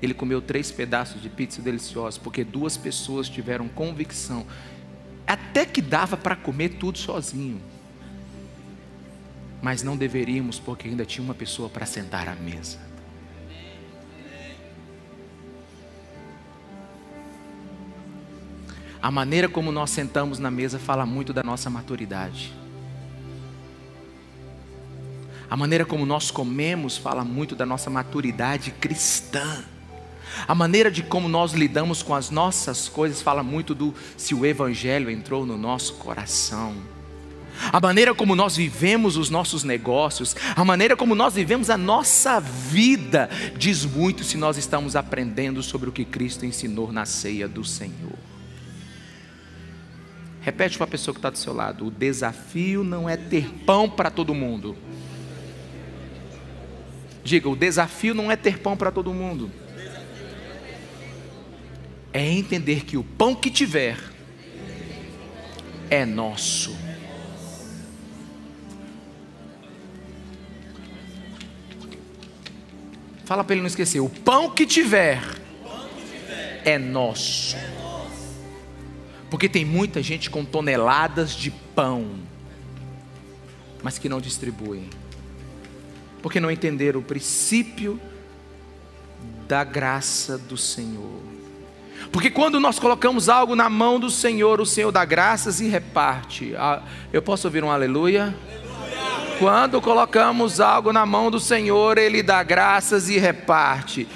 [0.00, 4.46] ele comeu três pedaços de pizza deliciosa, porque duas pessoas tiveram convicção.
[5.26, 7.60] Até que dava para comer tudo sozinho
[9.62, 12.80] mas não deveríamos, porque ainda tinha uma pessoa para sentar à mesa.
[19.00, 22.52] A maneira como nós sentamos na mesa fala muito da nossa maturidade.
[25.48, 29.64] A maneira como nós comemos fala muito da nossa maturidade cristã.
[30.48, 34.46] A maneira de como nós lidamos com as nossas coisas fala muito do se o
[34.46, 36.74] Evangelho entrou no nosso coração
[37.72, 42.40] a maneira como nós vivemos os nossos negócios, a maneira como nós vivemos a nossa
[42.40, 47.64] vida, diz muito se nós estamos aprendendo sobre o que Cristo ensinou na ceia do
[47.64, 48.18] Senhor.
[50.42, 53.88] Repete para a pessoa que está do seu lado: o desafio não é ter pão
[53.88, 54.76] para todo mundo.
[57.24, 59.50] Diga, o desafio não é ter pão para todo mundo.
[62.12, 63.96] É entender que o pão que tiver
[65.88, 66.81] é nosso.
[73.24, 75.22] Fala para ele não esquecer: o pão que tiver,
[76.64, 77.56] é nosso.
[79.30, 82.06] Porque tem muita gente com toneladas de pão,
[83.82, 84.90] mas que não distribuem.
[86.20, 88.00] Porque não entenderam o princípio
[89.48, 91.20] da graça do Senhor.
[92.10, 96.54] Porque quando nós colocamos algo na mão do Senhor, o Senhor dá graças e reparte.
[96.56, 96.82] Ah,
[97.12, 98.34] eu posso ouvir um aleluia?
[99.42, 104.06] Quando colocamos algo na mão do Senhor, Ele dá graças e reparte.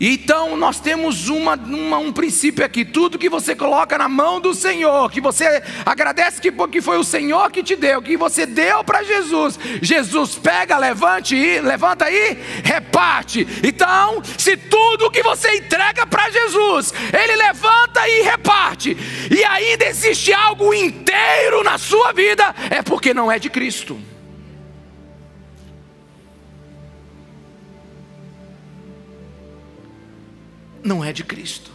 [0.00, 4.52] Então nós temos uma, uma, um princípio aqui: tudo que você coloca na mão do
[4.52, 8.82] Senhor, que você agradece que porque foi o Senhor que te deu, que você deu
[8.82, 13.46] para Jesus, Jesus pega, levante e levanta aí, reparte.
[13.62, 18.96] Então, se tudo que você entrega para Jesus, Ele levanta e reparte,
[19.30, 23.96] e ainda existe algo inteiro na sua vida, é porque não é de Cristo.
[30.82, 31.70] Não é de Cristo.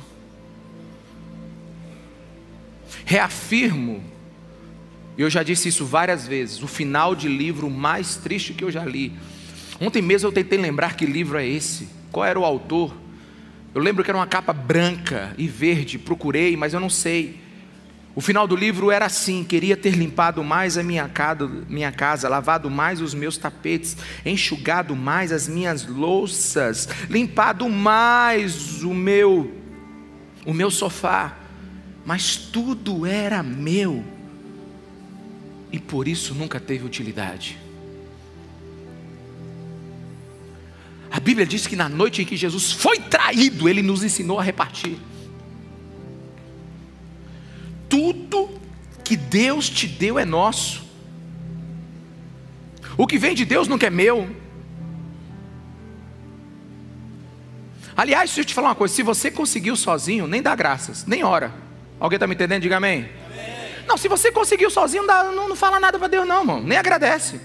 [3.06, 4.04] Reafirmo,
[5.18, 8.84] eu já disse isso várias vezes, o final de livro mais triste que eu já
[8.84, 9.14] li.
[9.80, 12.96] Ontem mesmo eu tentei lembrar que livro é esse, qual era o autor.
[13.74, 17.40] Eu lembro que era uma capa branca e verde, procurei, mas eu não sei.
[18.18, 22.28] O final do livro era assim: queria ter limpado mais a minha casa, minha casa,
[22.28, 29.56] lavado mais os meus tapetes, enxugado mais as minhas louças, limpado mais o meu
[30.48, 31.38] o meu sofá.
[32.08, 34.04] Mas tudo era meu.
[35.72, 37.56] E por isso nunca teve utilidade.
[41.12, 44.44] A Bíblia diz que na noite em que Jesus foi traído, ele nos ensinou a
[44.44, 44.98] repartir
[47.98, 48.50] tudo
[49.04, 50.86] que Deus te deu é nosso.
[52.96, 54.30] O que vem de Deus nunca é meu.
[57.96, 61.24] Aliás, deixa eu te falar uma coisa: se você conseguiu sozinho, nem dá graças, nem
[61.24, 61.52] ora.
[62.00, 62.62] Alguém está me entendendo?
[62.62, 63.10] Diga amém.
[63.26, 63.86] amém.
[63.88, 66.62] Não, se você conseguiu sozinho, não, não, não fala nada para Deus, não, irmão.
[66.62, 67.42] Nem agradece.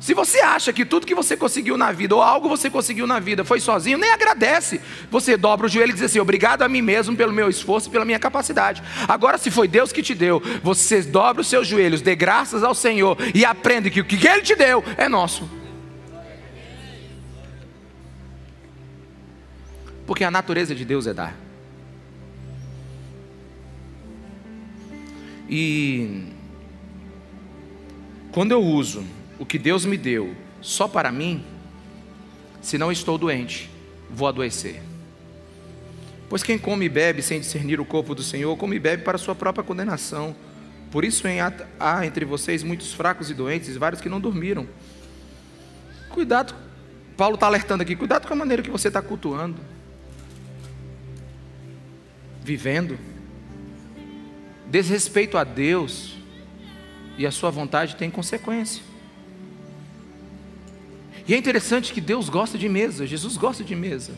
[0.00, 3.18] Se você acha que tudo que você conseguiu na vida, ou algo você conseguiu na
[3.18, 4.80] vida, foi sozinho, nem agradece.
[5.10, 7.92] Você dobra o joelho e diz assim: obrigado a mim mesmo pelo meu esforço e
[7.92, 8.82] pela minha capacidade.
[9.08, 12.74] Agora, se foi Deus que te deu, você dobra os seus joelhos, dê graças ao
[12.74, 15.48] Senhor e aprende que o que Ele te deu é nosso.
[20.06, 21.34] Porque a natureza de Deus é dar.
[25.48, 26.24] E
[28.30, 29.04] quando eu uso
[29.38, 31.44] o que Deus me deu só para mim,
[32.60, 33.70] se não estou doente,
[34.10, 34.82] vou adoecer.
[36.28, 39.18] Pois quem come e bebe sem discernir o corpo do Senhor, come e bebe para
[39.18, 40.34] sua própria condenação.
[40.90, 41.24] Por isso
[41.78, 44.66] há entre vocês muitos fracos e doentes, vários que não dormiram.
[46.10, 46.66] Cuidado
[47.16, 49.60] Paulo está alertando aqui: cuidado com a maneira que você está cultuando,
[52.42, 52.98] vivendo.
[54.68, 56.16] Desrespeito a Deus
[57.16, 58.82] e a sua vontade tem consequência.
[61.28, 64.12] E é interessante que Deus gosta de mesa, Jesus gosta de mesa.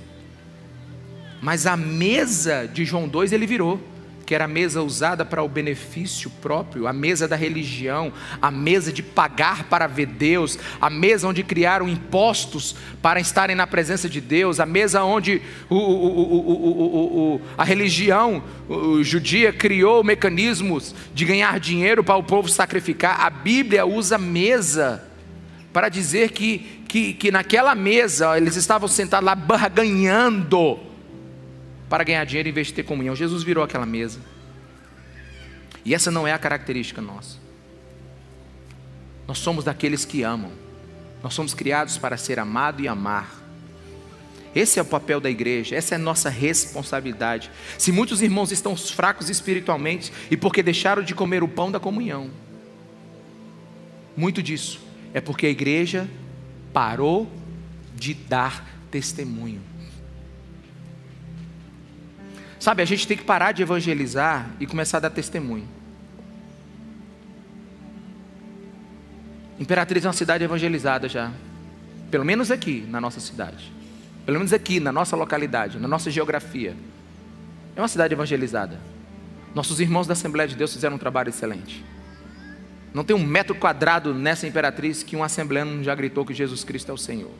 [1.41, 3.81] Mas a mesa de João 2 ele virou
[4.29, 8.93] que era a mesa usada para o benefício próprio, a mesa da religião, a mesa
[8.93, 14.21] de pagar para ver Deus, a mesa onde criaram impostos para estarem na presença de
[14.21, 15.41] Deus, a mesa onde
[15.71, 18.43] o, o, o, a religião
[19.01, 23.23] judia criou mecanismos de ganhar dinheiro para o povo sacrificar.
[23.23, 25.08] A Bíblia usa mesa
[25.79, 30.77] para dizer que, que, que naquela mesa eles estavam sentados lá barganhando
[31.89, 33.15] para ganhar dinheiro em vez de ter comunhão.
[33.15, 34.19] Jesus virou aquela mesa.
[35.85, 37.37] E essa não é a característica nossa.
[39.25, 40.51] Nós somos daqueles que amam.
[41.23, 43.33] Nós somos criados para ser amado e amar.
[44.57, 47.53] Esse é o papel da igreja, essa é a nossa responsabilidade.
[47.79, 52.33] Se muitos irmãos estão fracos espiritualmente e porque deixaram de comer o pão da comunhão,
[54.17, 56.09] muito disso é porque a igreja
[56.73, 57.31] parou
[57.95, 59.61] de dar testemunho.
[62.59, 65.67] Sabe, a gente tem que parar de evangelizar e começar a dar testemunho.
[69.59, 71.33] Imperatriz é uma cidade evangelizada já.
[72.11, 73.73] Pelo menos aqui, na nossa cidade.
[74.25, 76.77] Pelo menos aqui, na nossa localidade, na nossa geografia.
[77.75, 78.79] É uma cidade evangelizada.
[79.55, 81.85] Nossos irmãos da Assembleia de Deus fizeram um trabalho excelente.
[82.93, 86.91] Não tem um metro quadrado nessa imperatriz que um assembleano já gritou que Jesus Cristo
[86.91, 87.31] é o Senhor.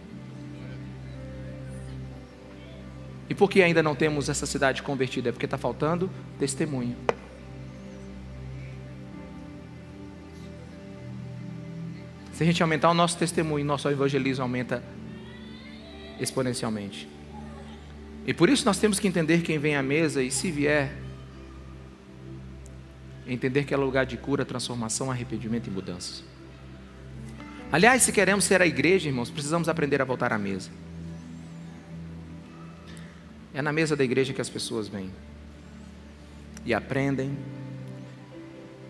[3.29, 5.29] E por que ainda não temos essa cidade convertida?
[5.29, 6.97] É porque está faltando testemunho.
[12.33, 14.83] Se a gente aumentar o nosso testemunho, nosso evangelismo aumenta
[16.21, 17.09] exponencialmente.
[18.27, 20.93] E por isso nós temos que entender quem vem à mesa e se vier,
[23.29, 26.25] entender que é lugar de cura, transformação, arrependimento e mudanças.
[27.71, 30.71] Aliás, se queremos ser a igreja, irmãos, precisamos aprender a voltar à mesa.
[33.53, 35.11] É na mesa da igreja que as pessoas vêm
[36.65, 37.37] e aprendem,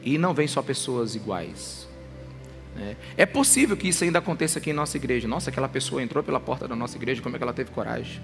[0.02, 1.88] e não vêm só pessoas iguais.
[2.76, 5.26] É, é possível que isso ainda aconteça aqui em nossa igreja.
[5.26, 8.20] Nossa, aquela pessoa entrou pela porta da nossa igreja, como é que ela teve coragem?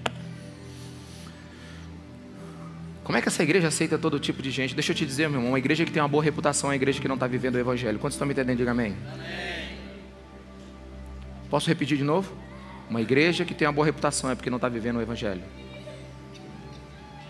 [3.05, 4.73] Como é que essa igreja aceita todo tipo de gente?
[4.73, 6.75] Deixa eu te dizer, meu irmão, uma igreja que tem uma boa reputação é uma
[6.75, 7.99] igreja que não está vivendo o Evangelho.
[7.99, 8.57] Quantos estão me entendendo?
[8.57, 8.97] Diga amém.
[9.13, 9.69] amém.
[11.47, 12.35] Posso repetir de novo?
[12.89, 15.43] Uma igreja que tem uma boa reputação é porque não está vivendo o Evangelho.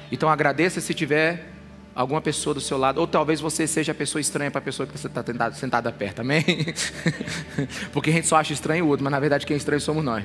[0.10, 1.52] Então agradeça se tiver
[1.94, 4.88] alguma pessoa do seu lado, ou talvez você seja a pessoa estranha para a pessoa
[4.88, 6.44] que você está sentada perto, amém?
[7.92, 10.06] Porque a gente só acha estranho o outro, mas na verdade quem é estranho somos
[10.06, 10.24] nós.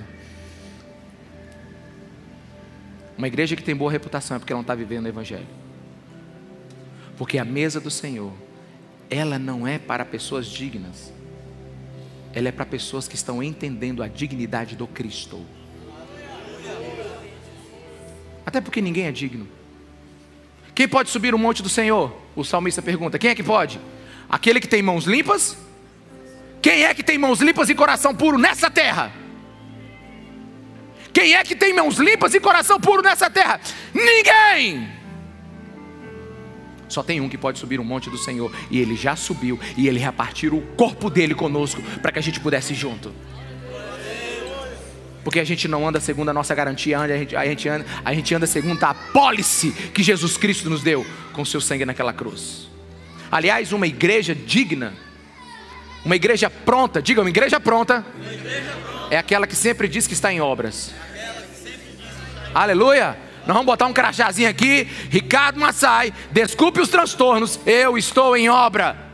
[3.20, 5.46] Uma igreja que tem boa reputação é porque ela não está vivendo o Evangelho.
[7.18, 8.32] Porque a mesa do Senhor,
[9.10, 11.12] ela não é para pessoas dignas,
[12.32, 15.44] ela é para pessoas que estão entendendo a dignidade do Cristo.
[18.46, 19.46] Até porque ninguém é digno.
[20.74, 22.16] Quem pode subir o monte do Senhor?
[22.34, 23.78] O salmista pergunta: Quem é que pode?
[24.30, 25.58] Aquele que tem mãos limpas?
[26.62, 29.12] Quem é que tem mãos limpas e coração puro nessa terra?
[31.12, 33.60] Quem é que tem mãos limpas e coração puro nessa terra?
[33.92, 34.88] Ninguém!
[36.88, 39.86] Só tem um que pode subir o monte do Senhor, e ele já subiu, e
[39.86, 43.14] ele repartiu o corpo dele conosco, para que a gente pudesse ir junto.
[45.22, 48.14] Porque a gente não anda segundo a nossa garantia, a gente, a gente, anda, a
[48.14, 52.68] gente anda segundo a apólice que Jesus Cristo nos deu com seu sangue naquela cruz.
[53.30, 54.94] Aliás, uma igreja digna,
[56.04, 59.14] uma igreja pronta, diga uma igreja pronta, igreja pronta.
[59.14, 60.92] é aquela que sempre diz que está em obras.
[62.54, 63.16] Aleluia!
[63.46, 69.10] Nós vamos botar um crachazinho aqui, Ricardo Massai, desculpe os transtornos, eu estou em obra.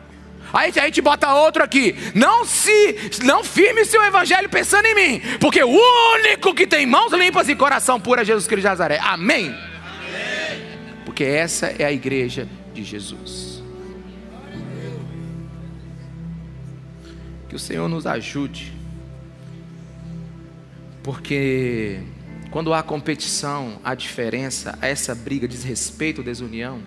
[0.53, 1.95] Aí a gente bota outro aqui.
[2.15, 5.79] Não se, não firme seu evangelho pensando em mim, porque o
[6.15, 8.99] único que tem mãos limpas e coração puro é Jesus Cristo de Nazaré.
[9.03, 9.47] Amém.
[9.47, 10.63] Amém.
[11.05, 13.56] Porque essa é a igreja de Jesus.
[17.57, 18.71] Que o Senhor nos ajude.
[21.03, 22.03] Porque
[22.51, 26.83] quando há competição, há diferença, há essa briga, desrespeito, desunião,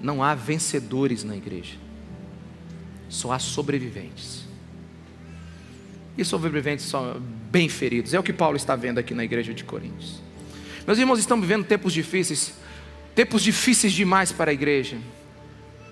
[0.00, 1.74] não há vencedores na igreja
[3.08, 4.44] só há sobreviventes.
[6.16, 8.14] E sobreviventes são bem feridos.
[8.14, 10.20] É o que Paulo está vendo aqui na igreja de Coríntios.
[10.86, 12.54] Meus irmãos, estão vivendo tempos difíceis,
[13.12, 14.98] tempos difíceis demais para a igreja.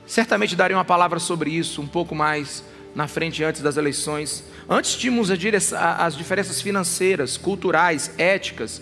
[0.06, 2.62] Certamente darei uma palavra sobre isso um pouco mais
[2.96, 4.42] na frente antes das eleições.
[4.68, 8.80] Antes tínhamos as diferenças financeiras, culturais, éticas,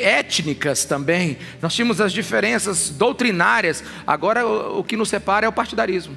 [0.00, 1.36] étnicas também.
[1.60, 3.82] Nós tínhamos as diferenças doutrinárias.
[4.06, 6.16] Agora o que nos separa é o partidarismo.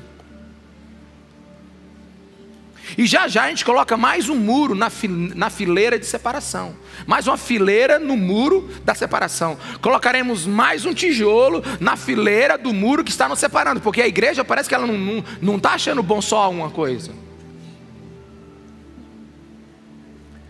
[2.97, 4.91] E já já a gente coloca mais um muro na,
[5.35, 6.75] na fileira de separação.
[7.05, 9.57] Mais uma fileira no muro da separação.
[9.81, 13.81] Colocaremos mais um tijolo na fileira do muro que está nos separando.
[13.81, 16.69] Porque a igreja parece que ela não está não, não tá achando bom só uma
[16.69, 17.11] coisa.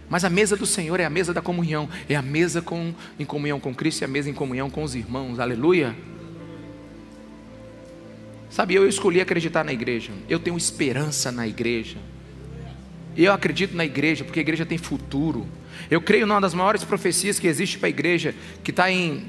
[0.09, 1.87] Mas a mesa do Senhor é a mesa da comunhão.
[2.09, 4.93] É a mesa com, em comunhão com Cristo e a mesa em comunhão com os
[4.93, 5.39] irmãos.
[5.39, 5.95] Aleluia.
[8.49, 10.11] Sabe, eu escolhi acreditar na igreja.
[10.27, 11.97] Eu tenho esperança na igreja.
[13.15, 15.47] E eu acredito na igreja, porque a igreja tem futuro.
[15.89, 18.33] Eu creio numa das maiores profecias que existe para a igreja,
[18.63, 19.25] que está em,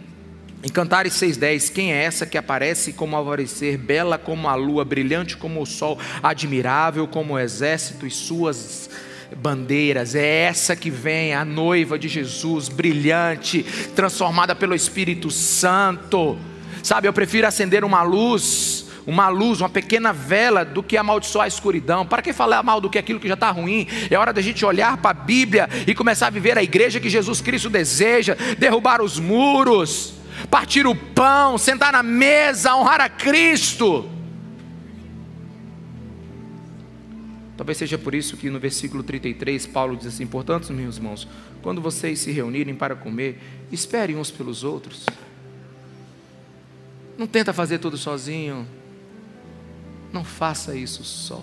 [0.63, 1.73] em Cantares 6,10.
[1.73, 5.99] Quem é essa que aparece como alvorecer, bela como a lua, brilhante como o sol,
[6.23, 8.89] admirável como o exército e suas
[9.37, 10.15] bandeiras?
[10.15, 13.65] É essa que vem, a noiva de Jesus, brilhante,
[13.97, 16.39] transformada pelo Espírito Santo.
[16.83, 21.49] Sabe, eu prefiro acender uma luz uma luz, uma pequena vela do que amaldiçoar a
[21.49, 22.07] escuridão.
[22.07, 23.87] Para que falar mal do que aquilo que já está ruim?
[24.11, 27.09] É hora da gente olhar para a Bíblia e começar a viver a igreja que
[27.09, 30.15] Jesus Cristo deseja, derrubar os muros,
[30.51, 34.09] partir o pão, sentar na mesa, honrar a Cristo.
[37.57, 41.29] Talvez seja por isso que no versículo 33 Paulo diz assim: Portanto, meus irmãos,
[41.63, 43.39] quando vocês se reunirem para comer,
[43.71, 45.07] esperem uns pelos outros.
[47.17, 48.67] Não tenta fazer tudo sozinho.
[50.13, 51.43] Não faça isso só.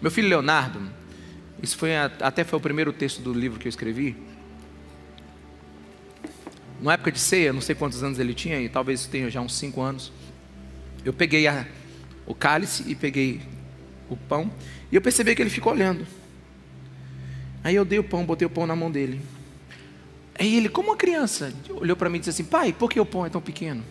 [0.00, 0.80] Meu filho Leonardo,
[1.62, 4.16] isso foi até foi o primeiro texto do livro que eu escrevi.
[6.80, 9.54] Na época de ceia, não sei quantos anos ele tinha, e talvez tenha já uns
[9.56, 10.12] cinco anos.
[11.02, 11.66] Eu peguei a,
[12.26, 13.40] o cálice e peguei
[14.10, 14.52] o pão,
[14.92, 16.06] e eu percebi que ele ficou olhando.
[17.64, 19.20] Aí eu dei o pão, botei o pão na mão dele.
[20.38, 23.06] Aí ele, como uma criança, olhou para mim e disse assim: Pai, por que o
[23.06, 23.82] pão é tão pequeno?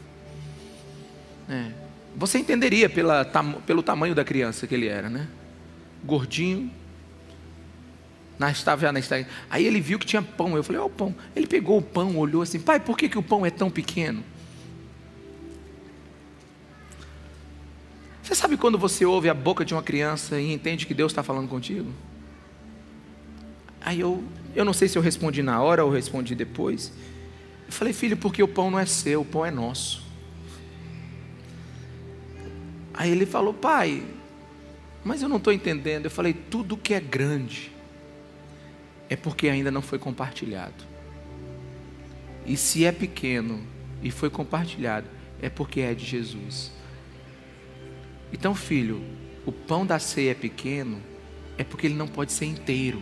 [1.49, 1.84] É.
[2.15, 3.25] Você entenderia pela,
[3.65, 5.27] pelo tamanho da criança que ele era, né?
[6.03, 6.71] Gordinho.
[8.39, 9.25] Na, estava na estava.
[9.49, 10.55] Aí ele viu que tinha pão.
[10.55, 11.13] Eu falei, oh, o pão.
[11.35, 14.23] Ele pegou o pão, olhou assim, pai, por que, que o pão é tão pequeno?
[18.23, 21.21] Você sabe quando você ouve a boca de uma criança e entende que Deus está
[21.21, 21.91] falando contigo?
[23.81, 24.23] Aí eu,
[24.55, 26.91] eu não sei se eu respondi na hora ou respondi depois.
[27.67, 30.04] Eu falei, filho, porque o pão não é seu, o pão é nosso.
[32.97, 34.03] Aí ele falou, pai,
[35.03, 36.05] mas eu não estou entendendo.
[36.05, 37.71] Eu falei, tudo que é grande
[39.09, 40.83] é porque ainda não foi compartilhado.
[42.45, 43.61] E se é pequeno
[44.01, 45.07] e foi compartilhado,
[45.41, 46.71] é porque é de Jesus.
[48.31, 49.03] Então, filho,
[49.45, 51.01] o pão da ceia é pequeno,
[51.57, 53.01] é porque ele não pode ser inteiro.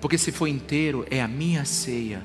[0.00, 2.22] Porque se for inteiro, é a minha ceia.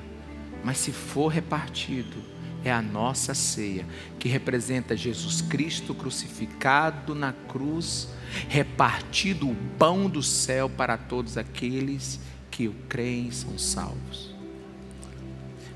[0.62, 2.31] Mas se for repartido,
[2.64, 3.86] é a nossa ceia,
[4.18, 8.08] que representa Jesus Cristo crucificado na cruz,
[8.48, 14.34] repartido o pão do céu para todos aqueles que o creem e são salvos.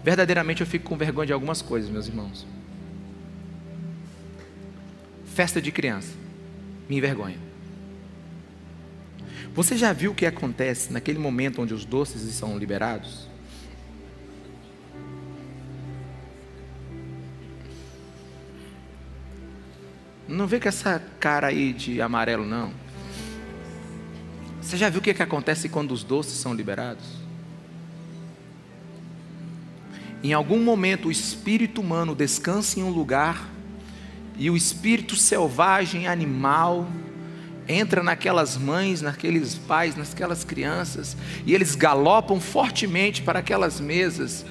[0.05, 2.47] Verdadeiramente eu fico com vergonha de algumas coisas, meus irmãos.
[5.35, 6.15] Festa de criança,
[6.89, 7.39] me envergonha.
[9.55, 13.29] Você já viu o que acontece naquele momento onde os doces são liberados?
[20.29, 22.73] Não vê com essa cara aí de amarelo, não.
[24.61, 27.05] Você já viu o que, é que acontece quando os doces são liberados?
[30.25, 33.49] Em algum momento o espírito humano descansa em um lugar
[34.37, 36.89] e o espírito selvagem, animal,
[37.69, 44.45] entra naquelas mães, naqueles pais, naquelas crianças, e eles galopam fortemente para aquelas mesas,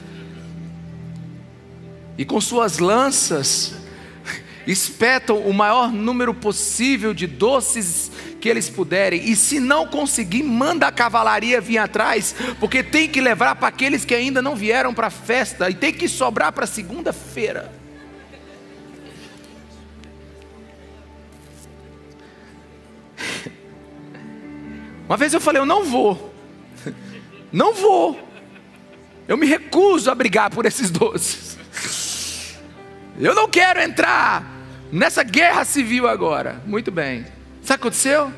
[2.17, 3.75] e com suas lanças
[4.67, 8.11] espetam o maior número possível de doces
[8.41, 13.21] que eles puderem, e se não conseguir, manda a cavalaria vir atrás, porque tem que
[13.21, 16.67] levar para aqueles que ainda não vieram para a festa, e tem que sobrar para
[16.67, 17.71] segunda-feira.
[25.07, 26.33] Uma vez eu falei, eu não vou,
[27.51, 28.19] não vou,
[29.27, 31.57] eu me recuso a brigar por esses doces,
[33.19, 34.54] eu não quero entrar
[34.91, 36.61] nessa guerra civil agora.
[36.65, 37.23] Muito bem.
[37.23, 38.31] Sabe o que aconteceu?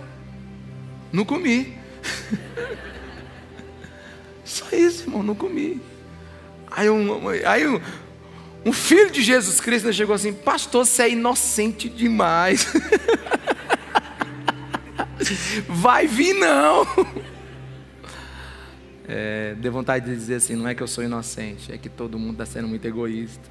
[1.11, 1.77] Não comi.
[4.45, 5.81] Só isso, irmão, não comi.
[6.71, 7.81] Aí um, aí um,
[8.65, 12.67] um filho de Jesus Cristo chegou assim, pastor, você é inocente demais.
[15.67, 16.87] Vai vir não.
[19.07, 22.33] É, vontade de dizer assim: não é que eu sou inocente, é que todo mundo
[22.33, 23.49] está sendo muito egoísta.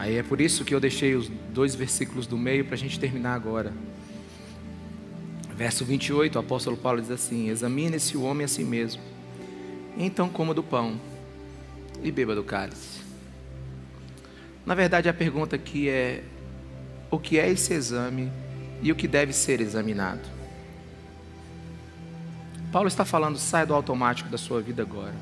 [0.00, 2.98] Aí é por isso que eu deixei os dois versículos do meio para a gente
[2.98, 3.70] terminar agora.
[5.54, 9.02] Verso 28, o apóstolo Paulo diz assim: Examine-se o homem a si mesmo,
[9.98, 10.98] então coma do pão
[12.02, 13.00] e beba do cálice.
[14.64, 16.24] Na verdade, a pergunta aqui é:
[17.10, 18.32] o que é esse exame
[18.80, 20.26] e o que deve ser examinado?
[22.72, 25.14] Paulo está falando: saia do automático da sua vida agora.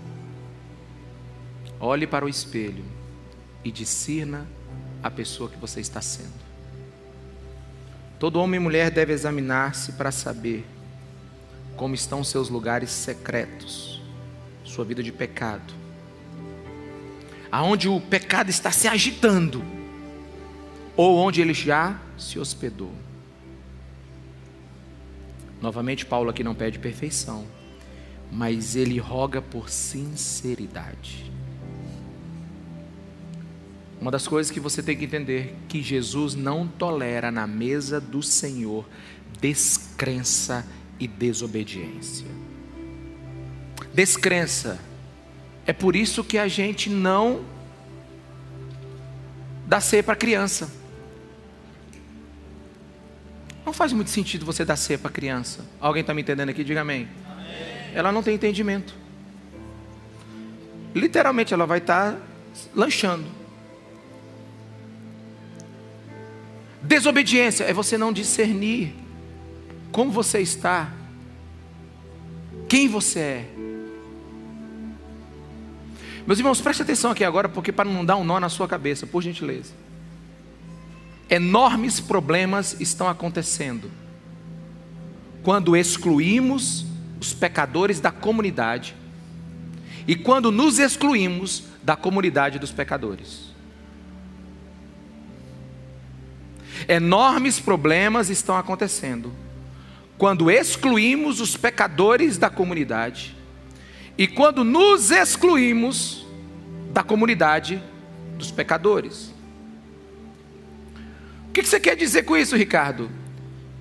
[1.81, 2.85] Olhe para o espelho
[3.65, 4.47] e discirna
[5.03, 6.49] a pessoa que você está sendo.
[8.19, 10.67] Todo homem e mulher deve examinar-se para saber
[11.77, 14.03] como estão seus lugares secretos,
[14.65, 15.73] sua vida de pecado,
[17.51, 19.63] aonde o pecado está se agitando,
[20.97, 22.93] ou onde ele já se hospedou.
[25.61, 27.47] Novamente, Paulo aqui não pede perfeição,
[28.31, 31.28] mas ele roga por sinceridade.
[34.01, 38.23] Uma das coisas que você tem que entender que Jesus não tolera na mesa do
[38.23, 38.87] Senhor
[39.41, 40.67] descrença
[41.01, 42.27] e desobediência.
[43.93, 44.79] Descrença.
[45.67, 47.45] É por isso que a gente não
[49.67, 50.71] dá ceia para criança.
[53.67, 55.65] Não faz muito sentido você dar ceia para criança.
[55.81, 56.65] Alguém está me entendendo aqui?
[56.65, 57.07] Diga amém.
[57.27, 57.93] amém.
[57.95, 58.95] Ela não tem entendimento.
[60.95, 62.19] Literalmente ela vai estar tá
[62.75, 63.38] lanchando.
[66.83, 68.95] Desobediência é você não discernir
[69.91, 70.93] como você está,
[72.69, 73.51] quem você é.
[76.27, 79.07] Meus irmãos, preste atenção aqui agora, porque para não dar um nó na sua cabeça,
[79.07, 79.73] por gentileza.
[81.31, 83.91] Enormes problemas estão acontecendo
[85.43, 86.85] quando excluímos
[87.21, 88.95] os pecadores da comunidade
[90.07, 93.48] e quando nos excluímos da comunidade dos pecadores.
[96.89, 99.31] Enormes problemas estão acontecendo
[100.17, 103.37] quando excluímos os pecadores da comunidade
[104.17, 106.27] e quando nos excluímos
[106.91, 107.81] da comunidade
[108.37, 109.33] dos pecadores.
[111.49, 113.11] O que você quer dizer com isso, Ricardo?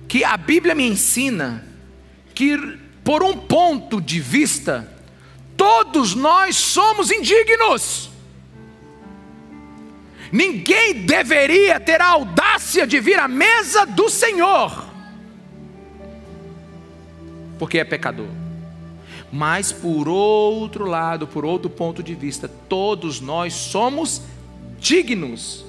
[0.06, 1.66] Que a Bíblia me ensina
[2.34, 2.56] que,
[3.02, 4.88] por um ponto de vista,
[5.56, 8.10] todos nós somos indignos.
[10.30, 14.86] Ninguém deveria ter a audácia de vir à mesa do Senhor,
[17.58, 18.28] porque é pecador.
[19.30, 24.22] Mas por outro lado, por outro ponto de vista, todos nós somos
[24.78, 25.64] dignos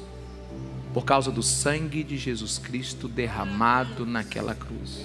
[0.94, 5.02] por causa do sangue de Jesus Cristo derramado naquela cruz.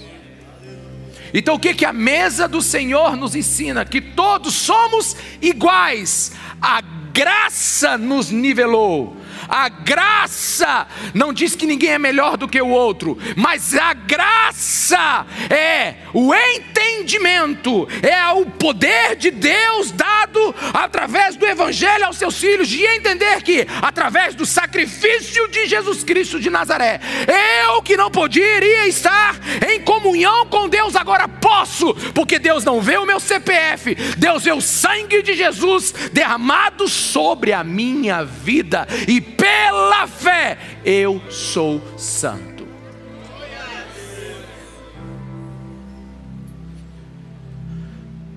[1.33, 3.85] Então o que que a mesa do Senhor nos ensina?
[3.85, 6.33] Que todos somos iguais.
[6.63, 6.81] A
[7.13, 9.17] graça nos nivelou.
[9.49, 15.27] A graça não diz que ninguém é melhor do que o outro, mas a graça
[15.51, 22.69] é o entendimento, é o poder de Deus dado através do Evangelho aos seus filhos,
[22.69, 27.01] de entender que, através do sacrifício de Jesus Cristo de Nazaré,
[27.67, 29.37] eu que não poderia estar
[29.69, 34.53] em comunhão com Deus, agora posso, porque Deus não vê o meu CPF, Deus vê
[34.53, 42.55] o sangue de Jesus derramado sobre a minha vida e pela fé eu sou santo.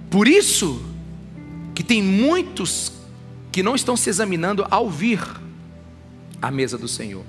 [0.10, 0.82] Por isso
[1.76, 2.91] que tem muitos
[3.52, 5.22] que não estão se examinando ao vir
[6.41, 7.24] à mesa do Senhor.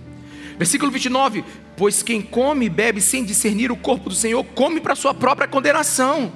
[0.57, 1.45] Versículo 29:
[1.77, 5.49] Pois quem come e bebe sem discernir o corpo do Senhor, come para sua própria
[5.49, 6.33] condenação.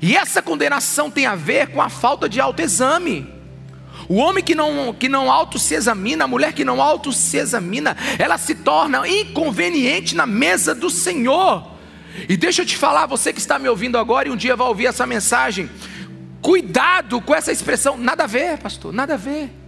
[0.00, 3.41] E essa condenação tem a ver com a falta de autoexame.
[4.08, 7.36] O homem que não, que não auto se examina, a mulher que não auto se
[7.36, 11.70] examina, ela se torna inconveniente na mesa do Senhor.
[12.28, 14.66] E deixa eu te falar, você que está me ouvindo agora e um dia vai
[14.66, 15.70] ouvir essa mensagem,
[16.40, 19.61] cuidado com essa expressão, nada a ver, pastor, nada a ver.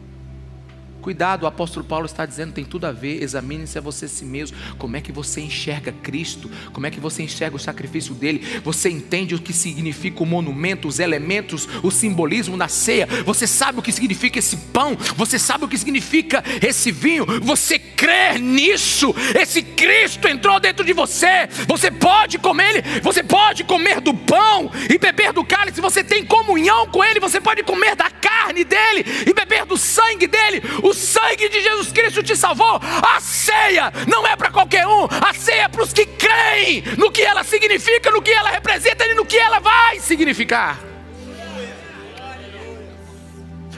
[1.04, 4.56] Cuidado, o apóstolo Paulo está dizendo, tem tudo a ver, examine-se a você si mesmo.
[4.78, 6.50] Como é que você enxerga Cristo?
[6.72, 8.42] Como é que você enxerga o sacrifício dele?
[8.64, 13.06] Você entende o que significa o monumento, os elementos, o simbolismo na ceia?
[13.26, 14.96] Você sabe o que significa esse pão?
[15.14, 17.26] Você sabe o que significa esse vinho?
[17.42, 19.14] Você crê nisso?
[19.38, 21.46] Esse Cristo entrou dentro de você.
[21.68, 25.82] Você pode comer ele, você pode comer do pão e beber do cálice.
[25.82, 30.26] Você tem comunhão com ele, você pode comer da carne dele e beber do sangue
[30.26, 30.62] dele.
[30.82, 32.80] O sangue de Jesus Cristo te salvou.
[32.82, 37.10] A ceia não é para qualquer um, a ceia é para os que creem no
[37.10, 40.80] que ela significa, no que ela representa e no que ela vai significar.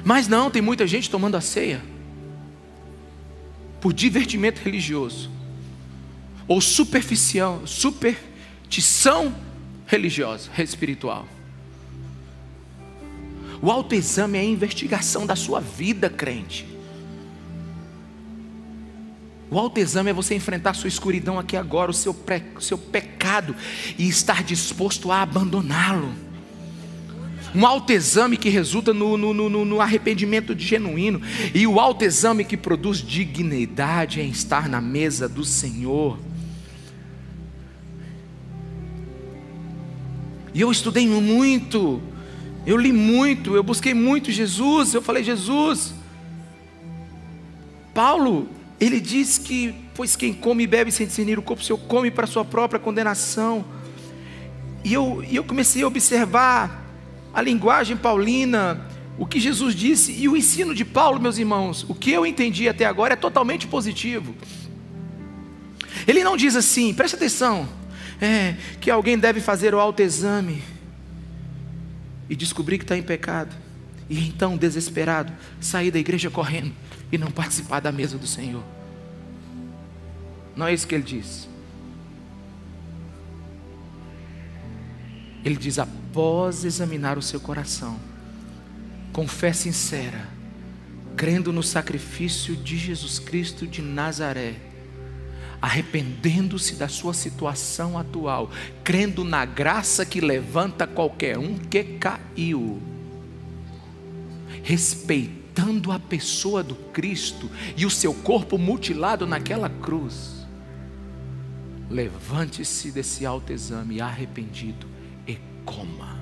[0.05, 1.83] Mas não, tem muita gente tomando a ceia
[3.81, 5.31] por divertimento religioso
[6.47, 9.35] ou superficial, superstição
[9.87, 11.27] religiosa, espiritual.
[13.61, 16.76] O autoexame é a investigação da sua vida, crente.
[19.51, 23.55] O autoexame é você enfrentar sua escuridão aqui agora, o seu, pre, o seu pecado,
[23.97, 26.13] e estar disposto a abandoná-lo.
[27.55, 31.23] Um autoexame que resulta no, no, no, no arrependimento genuíno,
[31.55, 36.19] e o autoexame que produz dignidade em estar na mesa do Senhor.
[40.53, 42.03] E eu estudei muito,
[42.67, 45.95] eu li muito, eu busquei muito Jesus, eu falei, Jesus.
[47.95, 52.11] Paulo, ele diz que, pois quem come e bebe sem discernir o corpo seu, come
[52.11, 53.65] para sua própria condenação.
[54.85, 56.85] E eu, eu comecei a observar
[57.33, 58.87] a linguagem paulina,
[59.19, 62.69] o que Jesus disse e o ensino de Paulo, meus irmãos, o que eu entendi
[62.69, 64.35] até agora é totalmente positivo.
[66.07, 67.67] Ele não diz assim, preste atenção,
[68.21, 70.63] é, que alguém deve fazer o autoexame
[72.29, 73.55] e descobrir que está em pecado,
[74.09, 76.73] e então, desesperado, sair da igreja correndo
[77.11, 78.63] e não participar da mesa do Senhor.
[80.55, 81.49] Não é isso que ele diz.
[85.45, 88.01] Ele diz: após examinar o seu coração,
[89.13, 90.29] com fé sincera,
[91.17, 94.57] crendo no sacrifício de Jesus Cristo de Nazaré,
[95.61, 98.51] arrependendo-se da sua situação atual,
[98.83, 102.83] crendo na graça que levanta qualquer um que caiu,
[104.63, 105.46] respeitando
[105.93, 110.47] a pessoa do Cristo e o seu corpo mutilado naquela cruz.
[111.89, 114.87] Levante-se desse autoexame arrependido
[115.27, 116.19] e coma.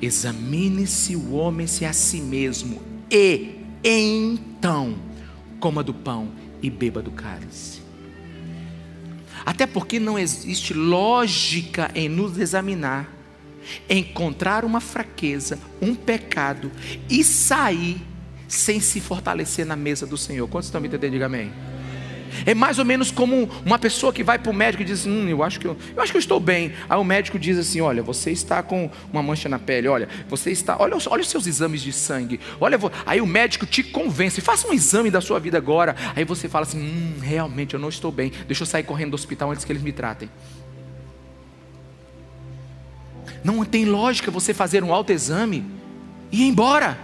[0.00, 4.96] Examine-se o homem-se a si mesmo e então
[5.58, 6.30] coma do pão
[6.62, 7.82] e beba do cálice.
[9.44, 13.13] Até porque não existe lógica em nos examinar,
[13.88, 16.70] encontrar uma fraqueza, um pecado
[17.08, 18.00] e sair
[18.48, 20.48] sem se fortalecer na mesa do Senhor.
[20.48, 21.12] Quantos estão me entendendo?
[21.12, 21.52] Diga amém.
[22.44, 25.28] É mais ou menos como uma pessoa que vai para o médico e diz: Hum,
[25.28, 26.72] eu acho, que eu, eu acho que eu estou bem.
[26.88, 29.88] Aí o médico diz assim: Olha, você está com uma mancha na pele.
[29.88, 30.76] Olha, você está.
[30.78, 32.40] Olha, olha os seus exames de sangue.
[32.60, 35.94] Olha, aí o médico te convence: Faça um exame da sua vida agora.
[36.16, 38.32] Aí você fala assim: Hum, realmente eu não estou bem.
[38.46, 40.28] Deixa eu sair correndo do hospital antes que eles me tratem.
[43.44, 45.64] Não tem lógica você fazer um autoexame
[46.32, 46.98] e ir embora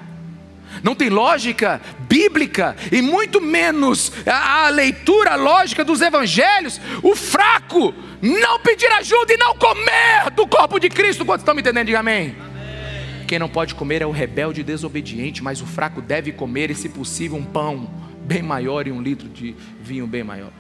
[0.83, 7.93] não tem lógica bíblica e muito menos a, a, leitura lógica dos evangelhos, o fraco
[8.23, 11.25] não pedir ajuda e não comer do corpo de Cristo.
[11.25, 11.87] Quantos estão me entendendo?
[11.87, 12.37] Diga amém.
[12.39, 13.27] amém.
[13.27, 16.75] Quem não pode comer é o rebelde e desobediente, mas o fraco deve comer, e
[16.75, 17.91] se possível, um pão
[18.25, 20.53] bem maior e um litro de vinho bem maior.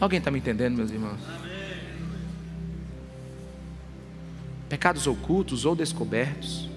[0.00, 1.18] Alguém está me entendendo, meus irmãos?
[1.38, 1.53] Amém.
[4.74, 6.68] Pecados ocultos ou descobertos.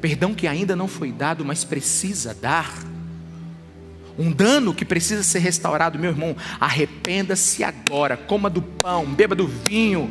[0.00, 2.74] Perdão que ainda não foi dado, mas precisa dar,
[4.18, 9.46] um dano que precisa ser restaurado, meu irmão, arrependa-se agora, coma do pão, beba do
[9.46, 10.10] vinho,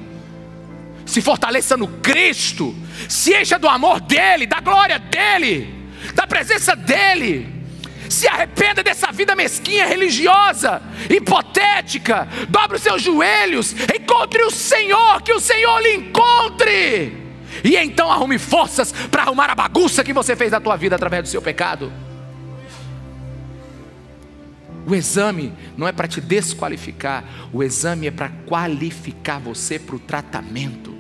[1.04, 2.76] se fortaleça no Cristo,
[3.10, 5.74] se encha do amor dEle, da glória dEle,
[6.14, 7.63] da presença dEle,
[8.10, 15.34] se arrependa dessa vida mesquinha, religiosa, hipotética, dobre os seus joelhos, encontre o Senhor, que
[15.34, 17.24] o Senhor lhe encontre
[17.64, 21.24] e então arrume forças para arrumar a bagunça que você fez na tua vida através
[21.24, 21.92] do seu pecado.
[24.86, 27.24] O exame não é para te desqualificar,
[27.54, 30.94] o exame é para qualificar você para o tratamento.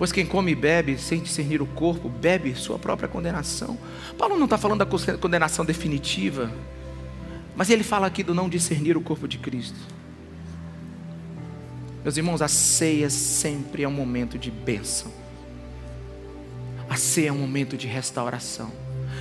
[0.00, 3.76] Pois quem come e bebe sem discernir o corpo, bebe sua própria condenação.
[4.16, 4.86] Paulo não está falando da
[5.18, 6.50] condenação definitiva,
[7.54, 9.76] mas ele fala aqui do não discernir o corpo de Cristo.
[12.02, 15.12] Meus irmãos, a ceia sempre é um momento de bênção.
[16.88, 18.72] A ceia é um momento de restauração.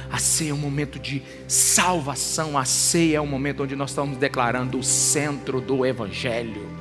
[0.10, 2.58] A ceia é um momento de salvação.
[2.58, 6.79] A ceia é um momento onde nós estamos declarando o centro do Evangelho.